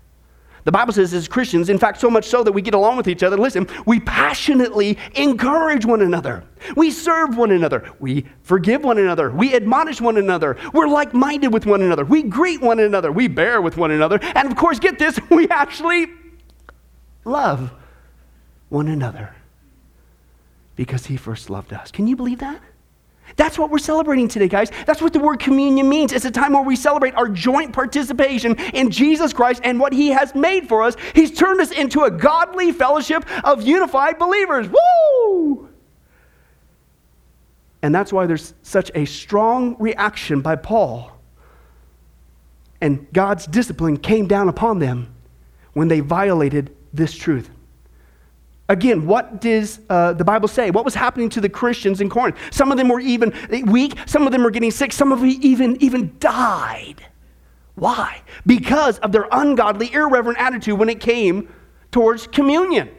[0.63, 3.07] The Bible says, as Christians, in fact, so much so that we get along with
[3.07, 6.43] each other, listen, we passionately encourage one another.
[6.75, 7.91] We serve one another.
[7.99, 9.31] We forgive one another.
[9.31, 10.57] We admonish one another.
[10.73, 12.05] We're like minded with one another.
[12.05, 13.11] We greet one another.
[13.11, 14.19] We bear with one another.
[14.21, 16.07] And of course, get this, we actually
[17.25, 17.71] love
[18.69, 19.35] one another
[20.75, 21.91] because He first loved us.
[21.91, 22.61] Can you believe that?
[23.35, 24.71] That's what we're celebrating today, guys.
[24.85, 26.13] That's what the word communion means.
[26.13, 30.09] It's a time where we celebrate our joint participation in Jesus Christ and what He
[30.09, 30.95] has made for us.
[31.15, 34.67] He's turned us into a godly fellowship of unified believers.
[34.67, 35.69] Woo!
[37.81, 41.11] And that's why there's such a strong reaction by Paul.
[42.79, 45.13] And God's discipline came down upon them
[45.73, 47.49] when they violated this truth.
[48.69, 50.71] Again, what does uh, the Bible say?
[50.71, 52.37] What was happening to the Christians in Corinth?
[52.51, 53.33] Some of them were even
[53.65, 57.05] weak, some of them were getting sick, some of them even, even died.
[57.75, 58.21] Why?
[58.45, 61.53] Because of their ungodly, irreverent attitude when it came
[61.91, 62.89] towards communion.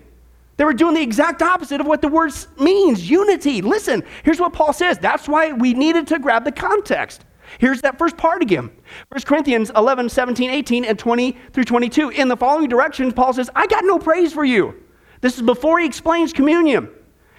[0.57, 3.63] They were doing the exact opposite of what the word means unity.
[3.63, 4.99] Listen, here's what Paul says.
[4.99, 7.25] That's why we needed to grab the context.
[7.59, 8.71] Here's that first part again
[9.09, 12.11] 1 Corinthians 11, 17, 18, and 20 through 22.
[12.11, 14.75] In the following directions, Paul says, I got no praise for you
[15.23, 16.91] this is before he explains communion.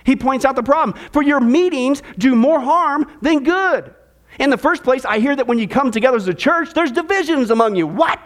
[0.05, 0.99] He points out the problem.
[1.11, 3.93] For your meetings do more harm than good.
[4.39, 6.91] In the first place, I hear that when you come together as a church, there's
[6.91, 7.87] divisions among you.
[8.03, 8.19] What?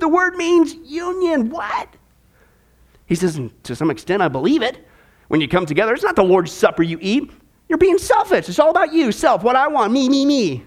[0.00, 1.48] the word means union.
[1.48, 1.88] What?
[3.06, 4.84] He says, to some extent, I believe it.
[5.28, 7.30] When you come together, it's not the Lord's Supper you eat.
[7.68, 8.48] You're being selfish.
[8.48, 10.64] It's all about you, self, what I want, me, me, me.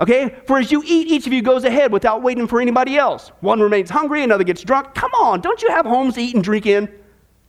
[0.00, 0.34] Okay?
[0.46, 3.30] For as you eat, each of you goes ahead without waiting for anybody else.
[3.40, 4.94] One remains hungry, another gets drunk.
[4.94, 6.92] Come on, don't you have homes to eat and drink in?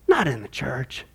[0.07, 1.05] Not in the church.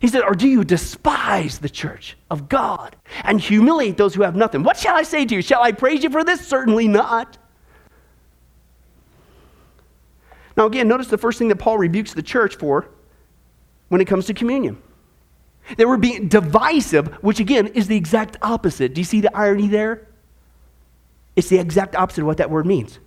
[0.00, 4.34] He said, Or do you despise the church of God and humiliate those who have
[4.34, 4.64] nothing?
[4.64, 5.42] What shall I say to you?
[5.42, 6.46] Shall I praise you for this?
[6.46, 7.38] Certainly not.
[10.56, 12.88] Now, again, notice the first thing that Paul rebukes the church for
[13.88, 14.82] when it comes to communion.
[15.76, 18.94] They were being divisive, which again is the exact opposite.
[18.94, 20.08] Do you see the irony there?
[21.36, 22.98] It's the exact opposite of what that word means.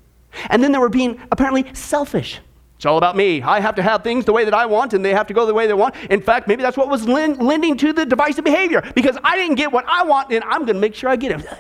[0.50, 2.40] And then they were being apparently selfish.
[2.76, 3.42] It's all about me.
[3.42, 5.46] I have to have things the way that I want, and they have to go
[5.46, 5.96] the way they want.
[6.10, 9.72] In fact, maybe that's what was lending to the divisive behavior because I didn't get
[9.72, 11.48] what I want, and I'm going to make sure I get it.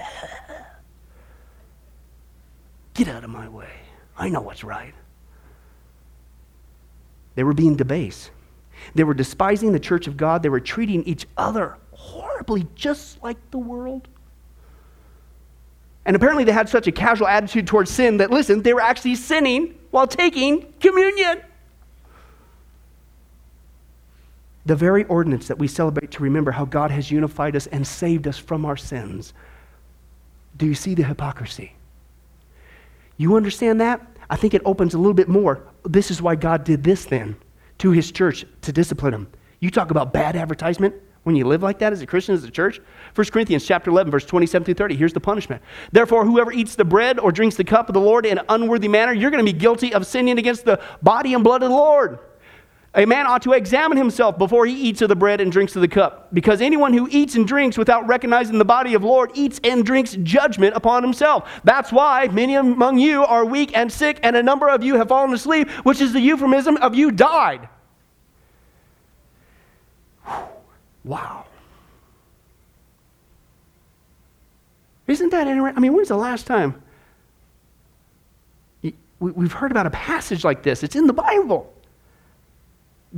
[2.93, 3.71] Get out of my way.
[4.17, 4.93] I know what's right.
[7.35, 8.31] They were being debased.
[8.93, 10.41] They were despising the church of God.
[10.41, 14.07] They were treating each other horribly, just like the world.
[16.05, 19.15] And apparently, they had such a casual attitude towards sin that, listen, they were actually
[19.15, 21.41] sinning while taking communion.
[24.65, 28.27] The very ordinance that we celebrate to remember how God has unified us and saved
[28.27, 29.33] us from our sins.
[30.57, 31.75] Do you see the hypocrisy?
[33.17, 34.05] You understand that?
[34.29, 35.63] I think it opens a little bit more.
[35.83, 37.35] This is why God did this then
[37.79, 39.27] to his church to discipline them.
[39.59, 42.51] You talk about bad advertisement when you live like that as a Christian, as a
[42.51, 42.79] church.
[43.15, 44.95] 1 Corinthians chapter 11, verse 27 through 30.
[44.95, 45.59] Here's the punishment.
[45.91, 48.87] Therefore, whoever eats the bread or drinks the cup of the Lord in an unworthy
[48.87, 51.75] manner, you're going to be guilty of sinning against the body and blood of the
[51.75, 52.19] Lord.
[52.93, 55.81] A man ought to examine himself before he eats of the bread and drinks of
[55.81, 59.59] the cup, because anyone who eats and drinks without recognizing the body of Lord eats
[59.63, 61.49] and drinks judgment upon himself.
[61.63, 65.07] That's why many among you are weak and sick, and a number of you have
[65.07, 67.67] fallen asleep, which is the euphemism of you died.
[71.05, 71.45] Wow.
[75.07, 75.77] Isn't that interesting?
[75.77, 76.81] I mean, when's the last time
[79.19, 80.83] we've heard about a passage like this?
[80.83, 81.71] It's in the Bible.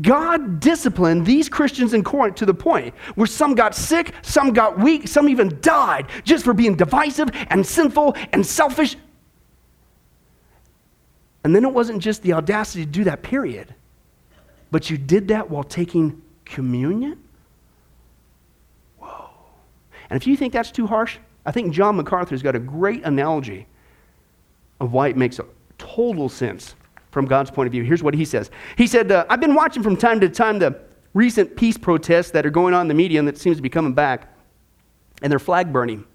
[0.01, 4.77] God disciplined these Christians in Corinth to the point where some got sick, some got
[4.77, 8.97] weak, some even died just for being divisive and sinful and selfish.
[11.43, 13.73] And then it wasn't just the audacity to do that, period,
[14.69, 17.23] but you did that while taking communion?
[20.09, 23.67] And if you think that's too harsh, I think John MacArthur's got a great analogy
[24.79, 25.45] of why it makes a
[25.77, 26.75] total sense
[27.11, 27.83] from God's point of view.
[27.83, 30.79] Here's what he says He said, uh, I've been watching from time to time the
[31.13, 33.69] recent peace protests that are going on in the media and that seems to be
[33.69, 34.33] coming back,
[35.21, 36.05] and they're flag burning.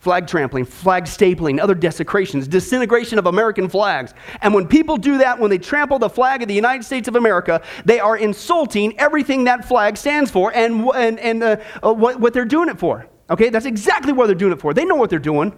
[0.00, 4.14] Flag trampling, flag stapling, other desecrations, disintegration of American flags.
[4.40, 7.16] And when people do that, when they trample the flag of the United States of
[7.16, 12.18] America, they are insulting everything that flag stands for and, and, and uh, uh, what,
[12.18, 13.06] what they're doing it for.
[13.28, 14.72] Okay, that's exactly what they're doing it for.
[14.72, 15.52] They know what they're doing.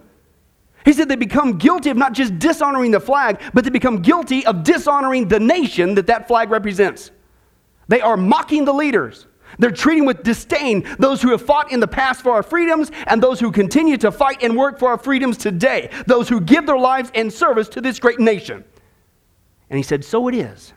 [0.85, 4.45] He said they become guilty of not just dishonoring the flag, but they become guilty
[4.45, 7.13] of dishonoring the nation that that flag represents.
[7.87, 9.29] They are mocking the leaders.
[9.59, 13.23] They're treating with disdain those who have fought in the past for our freedoms and
[13.23, 16.79] those who continue to fight and work for our freedoms today, those who give their
[16.79, 18.65] lives in service to this great nation.
[19.71, 20.73] And he said, So it is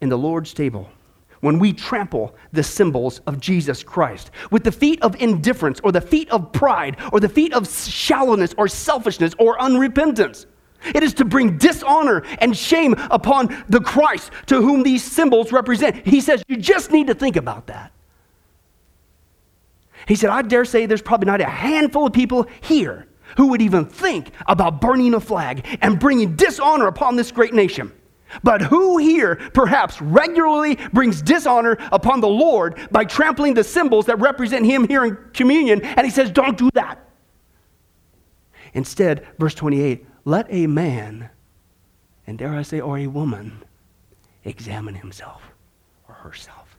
[0.00, 0.90] in the Lord's table
[1.40, 6.00] when we trample the symbols of Jesus Christ with the feet of indifference or the
[6.00, 10.46] feet of pride or the feet of shallowness or selfishness or unrepentance.
[10.84, 16.06] It is to bring dishonor and shame upon the Christ to whom these symbols represent.
[16.06, 17.92] He says, You just need to think about that.
[20.06, 23.60] He said, I dare say there's probably not a handful of people here who would
[23.60, 27.92] even think about burning a flag and bringing dishonor upon this great nation.
[28.42, 34.18] But who here perhaps regularly brings dishonor upon the Lord by trampling the symbols that
[34.18, 35.82] represent Him here in communion?
[35.82, 37.04] And He says, Don't do that.
[38.74, 41.30] Instead, verse 28 let a man,
[42.26, 43.62] and dare I say, or a woman,
[44.44, 45.40] examine himself
[46.06, 46.76] or herself.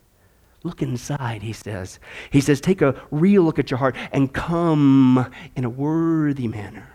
[0.62, 1.98] Look inside, he says.
[2.30, 6.88] He says, take a real look at your heart and come in a worthy manner.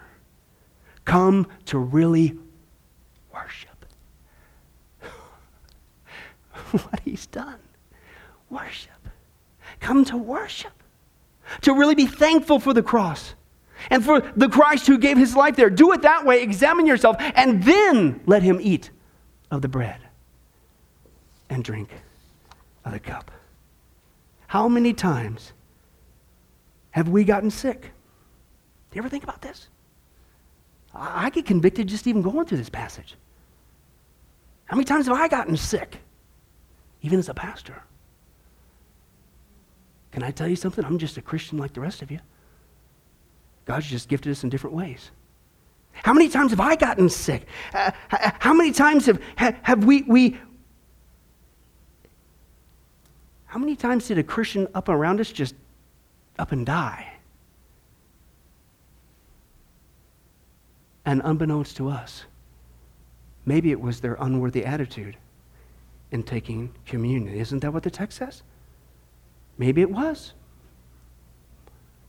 [1.03, 2.37] Come to really
[3.33, 3.85] worship.
[6.71, 7.59] what he's done.
[8.49, 8.91] Worship.
[9.81, 10.71] Come to worship.
[11.63, 13.35] To really be thankful for the cross
[13.89, 15.69] and for the Christ who gave his life there.
[15.69, 16.41] Do it that way.
[16.41, 18.89] Examine yourself and then let him eat
[19.51, 19.99] of the bread
[21.49, 21.89] and drink
[22.83, 23.31] of the cup.
[24.47, 25.53] How many times
[26.91, 27.81] have we gotten sick?
[27.81, 29.67] Do you ever think about this?
[30.93, 33.15] I get convicted just even going through this passage.
[34.65, 35.99] How many times have I gotten sick?
[37.05, 37.83] even as a pastor.
[40.11, 40.83] Can I tell you something?
[40.83, 42.19] I'm just a Christian like the rest of you.
[43.65, 45.11] God's just gifted us in different ways.
[45.91, 47.47] How many times have I gotten sick?
[47.73, 50.37] Uh, how many times have, have we, we,
[53.45, 55.55] how many times did a Christian up around us just
[56.37, 57.13] up and die?
[61.05, 62.25] And unbeknownst to us,
[63.45, 65.17] Maybe it was their unworthy attitude
[66.11, 67.35] in taking communion.
[67.35, 68.41] Isn't that what the text says?
[69.57, 70.33] Maybe it was.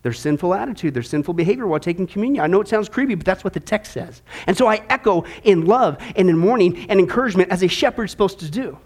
[0.07, 2.45] Their sinful attitude, their sinful behavior while taking communion.
[2.45, 4.23] I know it sounds creepy, but that's what the text says.
[4.47, 8.39] And so I echo in love and in mourning and encouragement as a shepherd's supposed
[8.39, 8.79] to do.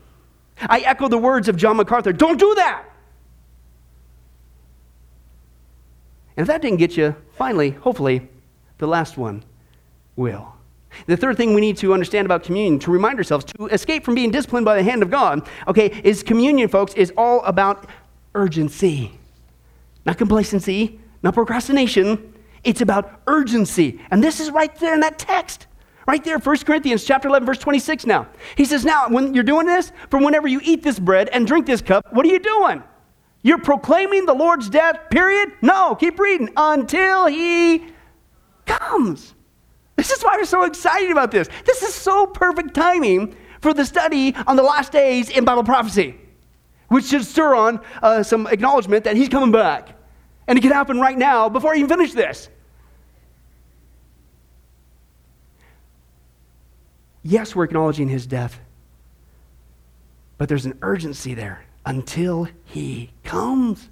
[0.63, 2.87] I echo the words of John MacArthur don't do that.
[6.39, 8.27] And if that didn't get you, finally, hopefully,
[8.79, 9.45] the last one
[10.17, 10.55] will.
[11.05, 14.15] The third thing we need to understand about communion, to remind ourselves, to escape from
[14.15, 17.87] being disciplined by the hand of God, okay, is communion, folks, is all about
[18.35, 19.19] urgency.
[20.07, 22.35] Not complacency, not procrastination.
[22.65, 24.01] It's about urgency.
[24.11, 25.67] And this is right there in that text.
[26.07, 28.27] Right there, 1 Corinthians chapter 11, verse 26 now.
[28.57, 31.67] He says, Now, when you're doing this, from whenever you eat this bread and drink
[31.67, 32.83] this cup, what are you doing?
[33.43, 35.53] You're proclaiming the Lord's death, period?
[35.63, 36.51] No, keep reading.
[36.57, 37.87] Until he
[38.67, 39.35] comes.
[39.97, 41.49] This is why we're so excited about this.
[41.65, 46.17] This is so perfect timing for the study on the last days in Bible prophecy,
[46.89, 50.00] which should stir on uh, some acknowledgement that he's coming back.
[50.51, 52.49] And it can happen right now before I even finish this.
[57.23, 58.59] Yes, we're acknowledging his death,
[60.39, 63.89] but there's an urgency there until he comes.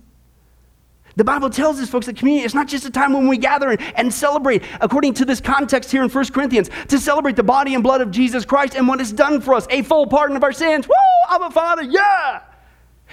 [1.14, 3.70] The Bible tells us, folks, that communion is not just a time when we gather
[3.70, 7.74] and, and, celebrate, according to this context here in 1 Corinthians, to celebrate the body
[7.74, 10.42] and blood of Jesus Christ and what it's done for us, a full pardon of
[10.42, 10.88] our sins.
[10.88, 10.94] Woo!
[11.28, 12.47] I'm a father, yeah!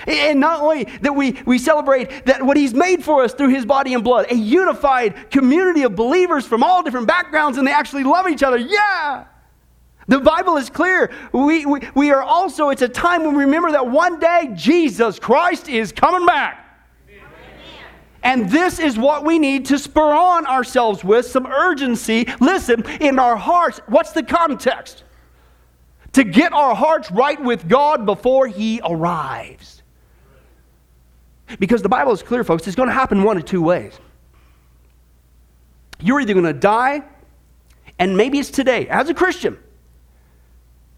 [0.08, 3.66] And not only that we, we celebrate that what he's made for us through his
[3.66, 8.04] body and blood, a unified community of believers from all different backgrounds, and they actually
[8.04, 9.26] love each other, yeah!
[10.08, 11.12] The Bible is clear.
[11.32, 15.18] We, we, we are also, it's a time when we remember that one day Jesus
[15.18, 16.62] Christ is coming back.
[18.22, 22.28] And this is what we need to spur on ourselves with some urgency.
[22.40, 25.04] Listen, in our hearts, what's the context?
[26.14, 29.75] To get our hearts right with God before He arrives.
[31.60, 33.94] Because the Bible is clear, folks, it's going to happen one of two ways.
[36.00, 37.04] You're either going to die,
[38.00, 39.58] and maybe it's today, as a Christian.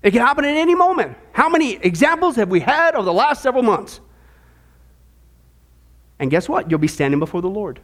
[0.01, 1.17] It can happen at any moment.
[1.33, 3.99] How many examples have we had over the last several months?
[6.19, 6.69] And guess what?
[6.69, 7.79] You'll be standing before the Lord.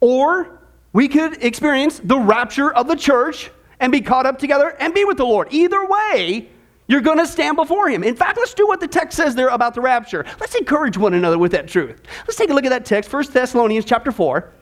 [0.00, 0.60] Or
[0.92, 5.04] we could experience the rapture of the church and be caught up together and be
[5.04, 5.48] with the Lord.
[5.50, 6.48] Either way,
[6.86, 8.04] you're going to stand before him.
[8.04, 10.24] In fact, let's do what the text says there about the rapture.
[10.38, 12.02] Let's encourage one another with that truth.
[12.26, 14.52] Let's take a look at that text, 1 Thessalonians chapter 4,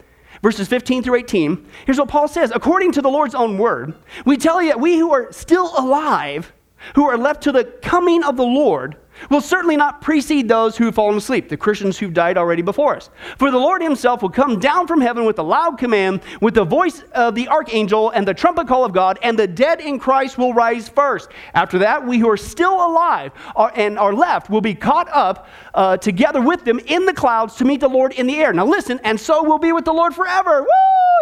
[0.43, 1.67] verses 15 through 18.
[1.87, 3.95] Here's what Paul says According to the Lord's own word,
[4.25, 6.53] we tell you that we who are still alive,
[6.95, 8.97] who are left to the coming of the Lord,
[9.31, 12.97] will certainly not precede those who have fallen asleep, the Christians who've died already before
[12.97, 13.11] us.
[13.39, 16.65] For the Lord himself will come down from heaven with a loud command, with the
[16.65, 20.39] voice of the archangel and the trumpet call of God, and the dead in Christ
[20.39, 21.31] will rise first.
[21.55, 25.49] After that, we who are still alive are, and are left will be caught up
[25.75, 28.53] uh, together with them in the clouds to meet the Lord in the air.
[28.53, 30.63] Now listen, and so we'll be with the Lord forever.
[30.63, 30.69] Woo!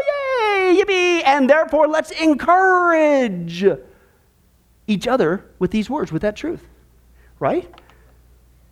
[0.08, 0.82] Yay!
[0.82, 1.22] Yippee!
[1.26, 3.64] And therefore, let's encourage
[4.86, 6.66] each other with these words, with that truth.
[7.38, 7.72] Right?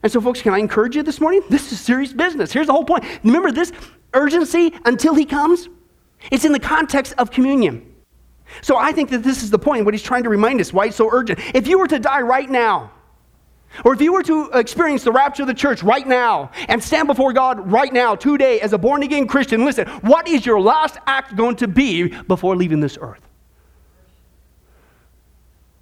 [0.03, 1.43] And so, folks, can I encourage you this morning?
[1.49, 2.53] This is serious business.
[2.53, 3.05] Here's the whole point.
[3.25, 3.73] Remember this
[4.15, 5.69] urgency until he comes?
[6.31, 7.95] It's in the context of communion.
[8.63, 10.87] So I think that this is the point, what he's trying to remind us, why
[10.87, 11.41] it's so urgent.
[11.55, 12.93] If you were to die right now,
[13.85, 17.07] or if you were to experience the rapture of the church right now and stand
[17.07, 20.97] before God right now, today, as a born again Christian, listen, what is your last
[21.07, 23.21] act going to be before leaving this earth?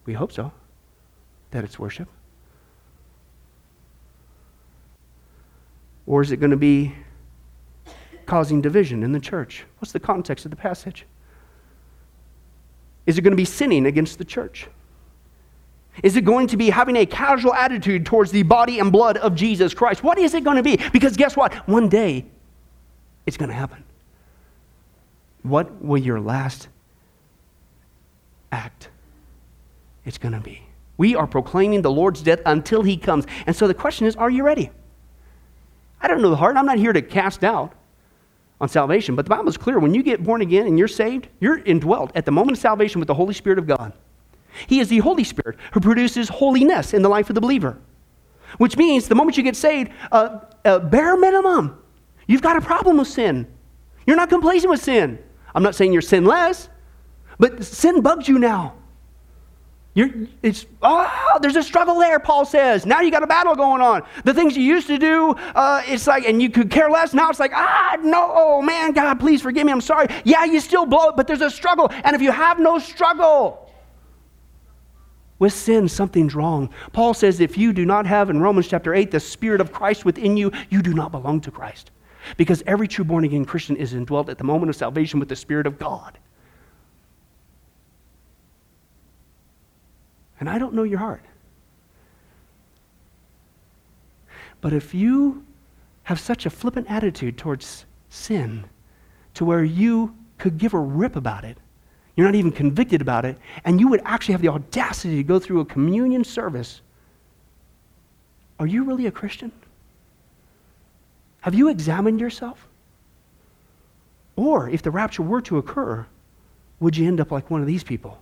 [0.05, 0.53] We hope so,
[1.53, 2.09] that it's worship.
[6.07, 6.95] Or is it going to be
[8.27, 9.65] causing division in the church?
[9.79, 11.05] What's the context of the passage?
[13.07, 14.69] Is it going to be sinning against the church?
[16.03, 19.35] Is it going to be having a casual attitude towards the body and blood of
[19.35, 20.03] Jesus Christ?
[20.03, 20.79] What is it going to be?
[20.93, 21.55] Because guess what?
[21.69, 22.27] One day
[23.25, 23.83] it's going to happen.
[25.43, 26.69] What will your last
[28.53, 28.91] act?
[30.05, 30.63] It's going to be.
[30.99, 33.27] We are proclaiming the Lord's death until he comes.
[33.47, 34.71] And so the question is are you ready?
[36.07, 36.57] I don't know the heart.
[36.57, 37.73] I'm not here to cast doubt
[38.61, 39.81] on salvation, but the Bible is clear.
[39.81, 43.01] When you get born again and you're saved, you're indwelt at the moment of salvation
[43.01, 43.93] with the Holy Spirit of God.
[44.69, 47.77] He is the Holy Spirit who produces holiness in the life of the believer,
[48.59, 51.77] which means the moment you get saved, uh, uh, bare minimum,
[52.29, 53.53] you've got a problem with sin.
[54.07, 55.19] You're not complacent with sin.
[55.57, 56.69] I'm not saying you're sinless,
[57.41, 58.75] but sin bugs you now.
[59.97, 60.11] You're,
[60.43, 62.85] it's, oh, there's a struggle there, Paul says.
[62.85, 64.03] Now you got a battle going on.
[64.25, 67.15] The things you used to do, uh, it's like, and you could care less.
[67.15, 69.73] Now it's like, ah, no, oh, man, God, please forgive me.
[69.73, 70.09] I'm sorry.
[70.23, 71.89] Yeah, you still blow it, but there's a struggle.
[72.05, 73.71] And if you have no struggle,
[75.39, 76.71] With sin, something's wrong.
[76.93, 80.05] Paul says if you do not have in Romans chapter 8 the Spirit of Christ
[80.05, 81.91] within you, you do not belong to Christ.
[82.37, 85.37] Because every true born again Christian is indwelt at the moment of salvation with the
[85.37, 86.19] Spirit of God.
[90.39, 91.23] And I don't know your heart.
[94.61, 95.45] But if you
[96.05, 98.65] have such a flippant attitude towards sin
[99.35, 101.59] to where you could give a rip about it,
[102.17, 105.39] you're not even convicted about it, and you would actually have the audacity to go
[105.39, 106.81] through a communion service,
[108.59, 109.53] are you really a Christian?
[111.41, 112.67] Have you examined yourself?
[114.35, 116.07] Or if the rapture were to occur,
[116.81, 118.19] would you end up like one of these people?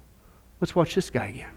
[0.61, 1.51] Let's watch this guy again.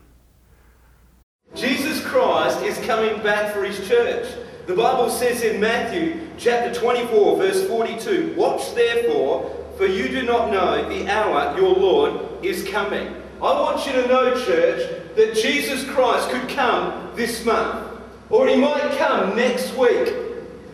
[1.56, 4.28] Jesus Christ is coming back for his church.
[4.68, 10.52] The Bible says in Matthew chapter 24, verse 42 Watch therefore, for you do not
[10.52, 13.08] know the hour your Lord is coming.
[13.38, 18.56] I want you to know, church, that Jesus Christ could come this month, or he
[18.56, 20.14] might come next week,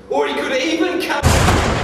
[0.09, 1.82] or he could even come.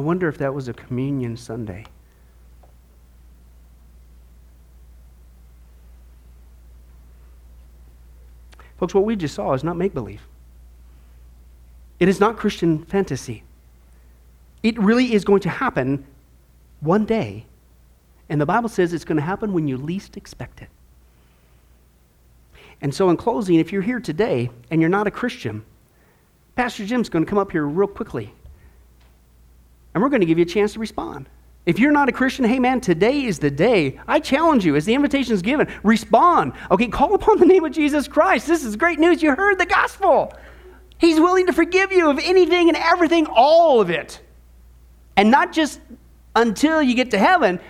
[0.00, 1.84] I wonder if that was a communion Sunday.
[8.78, 10.22] Folks, what we just saw is not make believe.
[11.98, 13.42] It is not Christian fantasy.
[14.62, 16.06] It really is going to happen
[16.80, 17.44] one day.
[18.30, 20.70] And the Bible says it's going to happen when you least expect it.
[22.80, 25.62] And so, in closing, if you're here today and you're not a Christian,
[26.56, 28.32] Pastor Jim's going to come up here real quickly
[29.94, 31.28] and we're going to give you a chance to respond.
[31.66, 34.00] If you're not a Christian, hey man, today is the day.
[34.08, 36.52] I challenge you as the invitation is given, respond.
[36.70, 38.46] Okay, call upon the name of Jesus Christ.
[38.46, 39.22] This is great news.
[39.22, 40.32] You heard the gospel.
[40.98, 44.20] He's willing to forgive you of anything and everything, all of it.
[45.16, 45.80] And not just
[46.34, 47.60] until you get to heaven,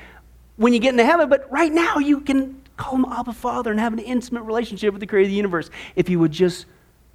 [0.56, 3.80] when you get into heaven, but right now you can call him Abba Father and
[3.80, 6.66] have an intimate relationship with the creator of the universe if you would just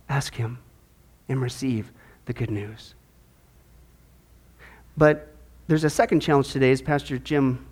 [0.10, 0.60] ask him
[1.30, 1.92] and receive
[2.26, 2.96] the good news.
[4.98, 5.28] But
[5.68, 7.66] there's a second challenge today as Pastor Jim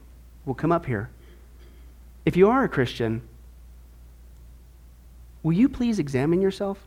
[0.45, 1.09] will come up here.
[2.26, 3.21] If you are a Christian,
[5.41, 6.80] will you please examine yourself?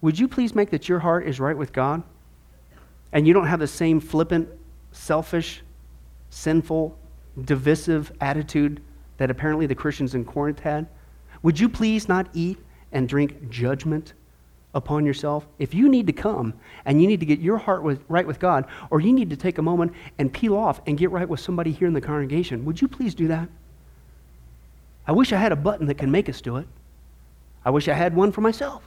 [0.00, 2.02] Would you please make that your heart is right with God
[3.12, 4.48] and you don't have the same flippant,
[4.92, 5.62] selfish,
[6.30, 6.98] sinful,
[7.42, 8.82] divisive attitude
[9.16, 10.86] that apparently the Christians in Corinth had?
[11.42, 12.58] Would you please not eat
[12.92, 14.12] and drink judgment
[14.74, 16.52] upon yourself, if you need to come
[16.84, 19.36] and you need to get your heart with, right with God, or you need to
[19.36, 22.64] take a moment and peel off and get right with somebody here in the congregation,
[22.64, 23.48] would you please do that?
[25.06, 26.66] I wish I had a button that can make us do it.
[27.64, 28.82] I wish I had one for myself.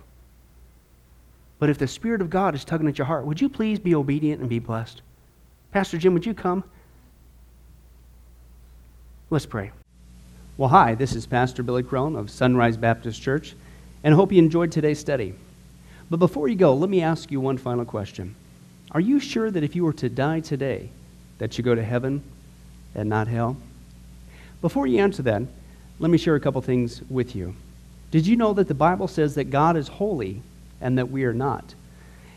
[1.60, 3.96] But if the Spirit of God is tugging at your heart, would you please be
[3.96, 5.02] obedient and be blessed?
[5.72, 6.64] Pastor Jim, would you come?
[9.30, 9.72] Let's pray.
[10.58, 13.56] Well, hi, this is Pastor Billy Crone of Sunrise Baptist Church,
[14.04, 15.34] and I hope you enjoyed today's study.
[16.10, 18.36] But before you go, let me ask you one final question.
[18.92, 20.90] Are you sure that if you were to die today,
[21.40, 22.24] that you go to heaven
[22.96, 23.58] and not hell?
[24.62, 25.44] Before you answer that,
[26.00, 27.56] let me share a couple things with you.
[28.12, 30.42] Did you know that the Bible says that God is holy
[30.80, 31.74] and that we are not?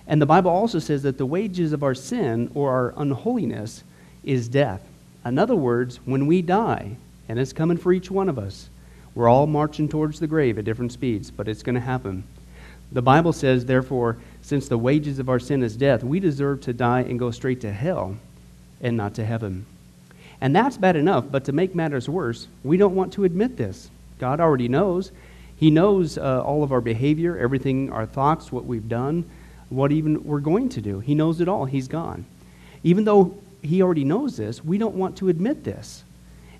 [0.06, 3.84] And the Bible also says that the wages of our sin or our unholiness
[4.24, 4.82] is death.
[5.24, 6.96] In other words, when we die,
[7.28, 8.68] and it's coming for each one of us,
[9.14, 12.24] we're all marching towards the grave at different speeds, but it's going to happen.
[12.92, 16.72] The Bible says, therefore, since the wages of our sin is death, we deserve to
[16.72, 18.16] die and go straight to hell
[18.80, 19.66] and not to heaven.
[20.40, 23.90] And that's bad enough, but to make matters worse, we don't want to admit this.
[24.18, 25.12] God already knows.
[25.56, 29.28] He knows uh, all of our behavior, everything, our thoughts, what we've done,
[29.68, 31.00] what even we're going to do.
[31.00, 31.66] He knows it all.
[31.66, 32.24] He's gone.
[32.82, 36.02] Even though He already knows this, we don't want to admit this.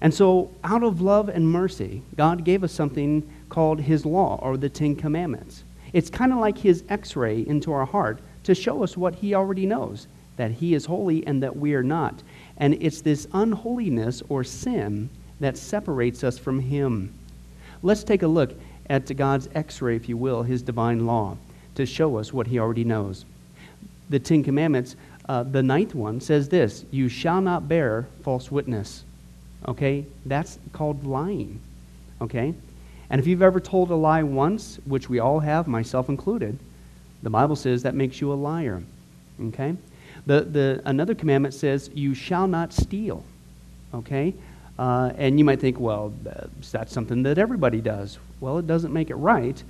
[0.03, 4.57] And so, out of love and mercy, God gave us something called His law or
[4.57, 5.64] the Ten Commandments.
[5.93, 9.34] It's kind of like his x ray into our heart to show us what he
[9.34, 10.07] already knows
[10.41, 12.22] that he is holy and that we are not.
[12.57, 17.12] And it's this unholiness or sin that separates us from him.
[17.82, 18.55] Let's take a look
[18.88, 21.36] at God's x ray, if you will, his divine law,
[21.74, 23.26] to show us what he already knows.
[24.09, 24.97] The Ten Commandments,
[25.28, 29.05] uh, the ninth one, says this You shall not bear false witness.
[29.68, 30.07] Okay?
[30.24, 31.61] That's called lying.
[32.22, 32.55] Okay?
[33.11, 36.58] And if you've ever told a lie once, which we all have, myself included,
[37.22, 38.82] the Bible says that makes you a liar.
[39.48, 39.76] Okay?
[40.26, 43.24] The, the, another commandment says, You shall not steal.
[43.92, 44.34] Okay?
[44.78, 46.14] Uh, and you might think, well,
[46.70, 48.18] that's something that everybody does.
[48.40, 49.62] Well, it doesn't make it right,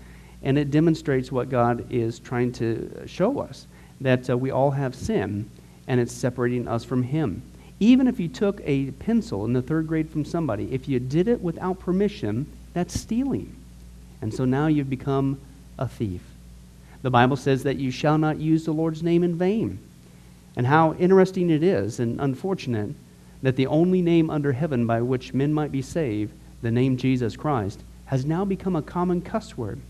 [0.42, 3.66] and it demonstrates what God is trying to show us
[4.00, 5.50] that uh, we all have sin,
[5.88, 7.42] and it's separating us from Him.
[7.80, 11.28] Even if you took a pencil in the third grade from somebody, if you did
[11.28, 13.54] it without permission, that's stealing.
[14.22, 15.40] And so now you've become
[15.78, 16.22] a thief.
[17.02, 19.78] The Bible says that you shall not use the Lord's name in vain.
[20.56, 22.90] And how interesting it is and unfortunate
[23.42, 27.36] that the only name under heaven by which men might be saved, the name Jesus
[27.36, 29.80] Christ, has now become a common cuss word.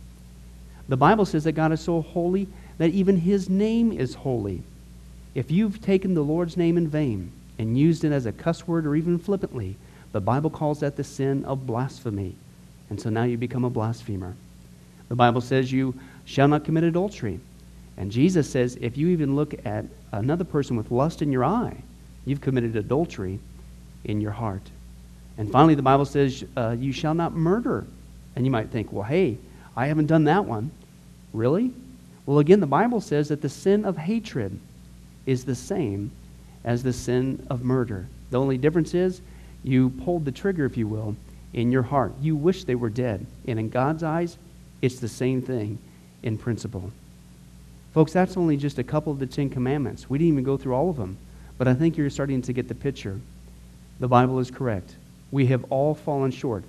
[0.89, 2.47] The Bible says that God is so holy
[2.79, 4.63] that even his name is holy.
[5.35, 8.87] If you've taken the Lord's name in vain and used it as a cuss word
[8.87, 9.77] or even flippantly,
[10.13, 12.37] the Bible calls that the sin of blasphemy.
[12.91, 14.35] And so now you become a blasphemer.
[15.09, 17.41] The Bible says you shall not commit adultery.
[17.97, 21.77] And Jesus says if you even look at another person with lust in your eye,
[22.25, 23.39] you've committed adultery
[24.05, 24.63] in your heart.
[25.39, 27.87] And finally, the Bible says uh, you shall not murder.
[28.37, 29.39] And you might think, well, hey,
[29.77, 30.71] I haven't done that one.
[31.33, 31.73] Really?
[32.27, 34.59] Well, again, the Bible says that the sin of hatred
[35.27, 36.11] is the same
[36.65, 38.07] as the sin of murder.
[38.31, 39.21] The only difference is
[39.65, 41.17] you pulled the trigger, if you will,
[41.53, 42.13] in your heart.
[42.21, 43.27] You wish they were dead.
[43.47, 44.37] And in God's eyes,
[44.83, 45.79] it's the same thing
[46.23, 46.91] in principle.
[47.93, 50.09] Folks, that's only just a couple of the Ten Commandments.
[50.09, 51.17] We didn't even go through all of them.
[51.59, 53.21] But I think you're starting to get the picture.
[53.99, 54.95] The Bible is correct.
[55.31, 56.65] We have all fallen short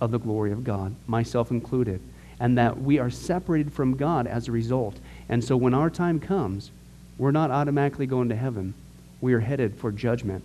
[0.00, 2.00] of the glory of God, myself included,
[2.40, 4.96] and that we are separated from God as a result.
[5.28, 6.72] And so when our time comes,
[7.18, 8.74] we're not automatically going to heaven.
[9.20, 10.42] We are headed for judgment.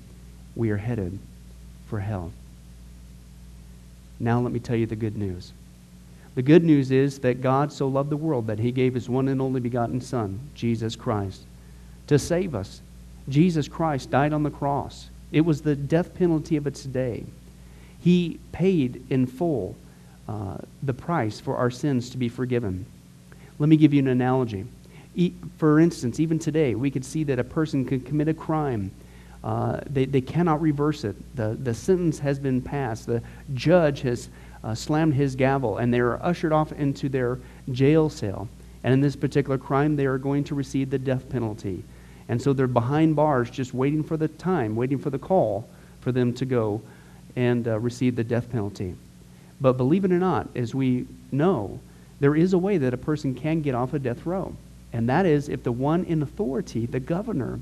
[0.55, 1.17] We are headed
[1.87, 2.31] for hell.
[4.19, 5.53] Now, let me tell you the good news.
[6.35, 9.27] The good news is that God so loved the world that he gave his one
[9.27, 11.45] and only begotten Son, Jesus Christ,
[12.07, 12.81] to save us.
[13.27, 15.09] Jesus Christ died on the cross.
[15.31, 17.25] It was the death penalty of its day.
[17.99, 19.75] He paid in full
[20.27, 22.85] uh, the price for our sins to be forgiven.
[23.59, 24.65] Let me give you an analogy.
[25.15, 28.91] E- for instance, even today, we could see that a person could commit a crime
[29.47, 31.15] uh, they, they cannot reverse it.
[31.37, 33.05] The, the sentence has been passed.
[33.05, 33.21] The
[33.53, 34.27] judge has
[34.61, 37.39] uh, slammed his gavel, and they are ushered off into their
[37.71, 38.49] jail cell.
[38.83, 41.85] And in this particular crime, they are going to receive the death penalty.
[42.27, 45.69] And so they're behind bars, just waiting for the time, waiting for the call
[46.01, 46.81] for them to go
[47.37, 48.95] and uh, receive the death penalty.
[49.61, 51.79] But believe it or not, as we know,
[52.19, 54.53] there is a way that a person can get off a death row.
[54.91, 57.61] And that is if the one in authority, the governor,